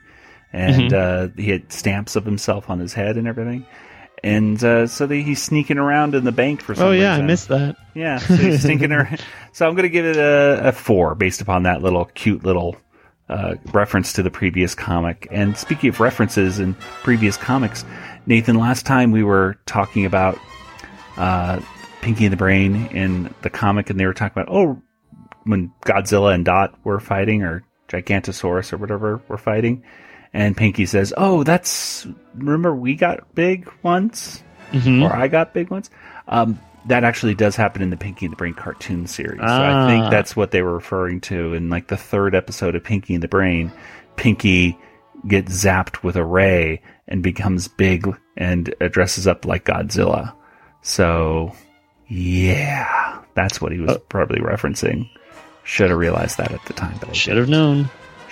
[0.54, 3.66] and uh, he had stamps of himself on his head and everything.
[4.24, 7.15] And uh, so they, he's sneaking around in the bank for some Oh yeah, I
[7.15, 7.28] reason.
[7.28, 7.76] missed that.
[7.93, 9.22] Yeah, so he's sneaking around.
[9.53, 12.76] So I'm going to give it a, a four based upon that little cute little
[13.30, 15.28] uh, reference to the previous comic.
[15.32, 17.86] And speaking of references in previous comics,
[18.26, 20.39] Nathan, last time we were talking about
[21.18, 21.59] uh,
[22.01, 24.82] Pinky and the Brain in the comic, and they were talking about oh,
[25.43, 29.84] when Godzilla and Dot were fighting, or Gigantosaurus or whatever were fighting,
[30.38, 35.02] and Pinky says, "Oh, that's remember we got big once." Mhm.
[35.10, 35.90] or I got big ones.
[36.28, 39.40] Um, that actually does happen in the Pinky and the Brain cartoon series.
[39.40, 39.88] So I Ah.
[39.88, 43.24] think that's what they were referring to in like the third episode of Pinky and
[43.24, 43.72] the Brain.
[44.18, 44.78] Pinky
[45.28, 50.34] gets zapped with a ray and becomes big and dresses up like Godzilla.
[50.82, 51.54] So,
[52.08, 55.10] yeah, that's what he was Uh, probably referencing.
[55.64, 57.90] Should have realized that at the time, but I Should have known.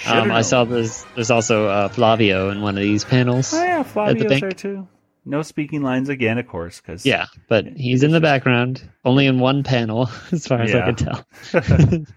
[0.07, 3.53] Um, I saw there's there's also uh, Flavio in one of these panels.
[3.53, 4.41] Oh yeah, Flavio's bank.
[4.41, 4.87] there too.
[5.27, 9.39] No speaking lines again, of course, because Yeah, but he's in the background, only in
[9.39, 10.85] one panel, as far as Yeah.
[10.85, 12.05] I can tell.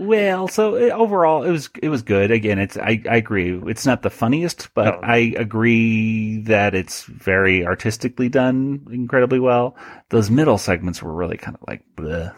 [0.00, 2.30] Well, so uh, overall, it was it was good.
[2.30, 3.60] Again, it's I, I agree.
[3.66, 5.00] It's not the funniest, but No.
[5.02, 9.76] I agree that it's very artistically done, incredibly well.
[10.10, 12.32] Those middle segments were really kind of like bleh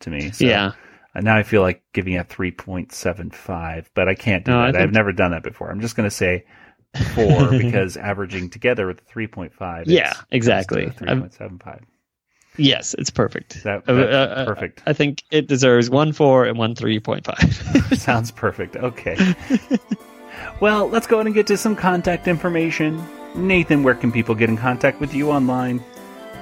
[0.00, 0.32] to me.
[0.32, 0.72] So, yeah,
[1.18, 4.52] And now I feel like giving it three point seven five, but I can't do
[4.52, 4.80] No, that.
[4.80, 5.68] I've never done that before.
[5.70, 6.44] I'm just going to say
[7.14, 9.88] four because averaging together with three point five.
[9.88, 10.88] Yeah, exactly.
[10.90, 11.80] Three I'm- point seven five.
[12.56, 13.64] yes, it's perfect.
[13.64, 14.82] That, Uh, that's uh, uh, perfect.
[14.86, 17.52] I think it deserves one four and one three point five.
[17.98, 18.76] Sounds perfect.
[18.76, 19.16] Okay.
[20.60, 23.02] well, let's go ahead and get to some contact information.
[23.34, 25.82] Nathan, where can people get in contact with you online?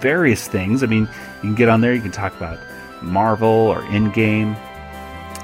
[0.00, 0.82] various things.
[0.82, 1.02] I mean,
[1.36, 2.58] you can get on there, you can talk about
[3.02, 4.56] Marvel or in game,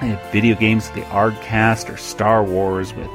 [0.01, 3.11] eh, video games, with the Ardcast, or Star Wars with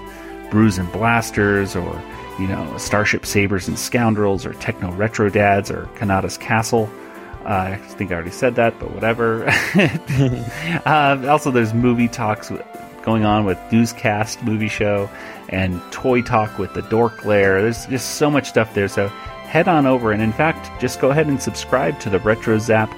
[0.51, 2.01] Brews and Blasters, or
[2.39, 6.89] you know, Starship Sabers and Scoundrels, or Techno Retro Dads, or Kanata's Castle.
[7.45, 9.45] Uh, I think I already said that, but whatever.
[10.85, 12.61] uh, also, there's movie talks with,
[13.03, 15.09] going on with Newscast movie show
[15.49, 17.61] and Toy Talk with the Dork Lair.
[17.61, 18.87] There's just so much stuff there.
[18.87, 22.57] So head on over and, in fact, just go ahead and subscribe to the Retro
[22.59, 22.93] Zap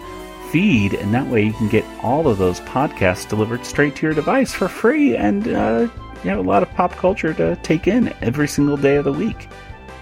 [0.51, 4.13] feed, and that way you can get all of those podcasts delivered straight to your
[4.13, 5.15] device for free.
[5.17, 5.87] And uh,
[6.23, 9.11] you have a lot of pop culture to take in every single day of the
[9.11, 9.49] week.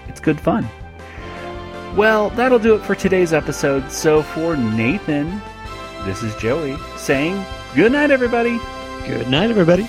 [0.06, 0.68] It's good fun.
[1.96, 3.90] Well, that'll do it for today's episode.
[3.90, 5.40] So for Nathan,
[6.04, 7.44] this is Joey saying
[7.76, 8.58] good night, everybody.
[9.06, 9.88] Good night, everybody.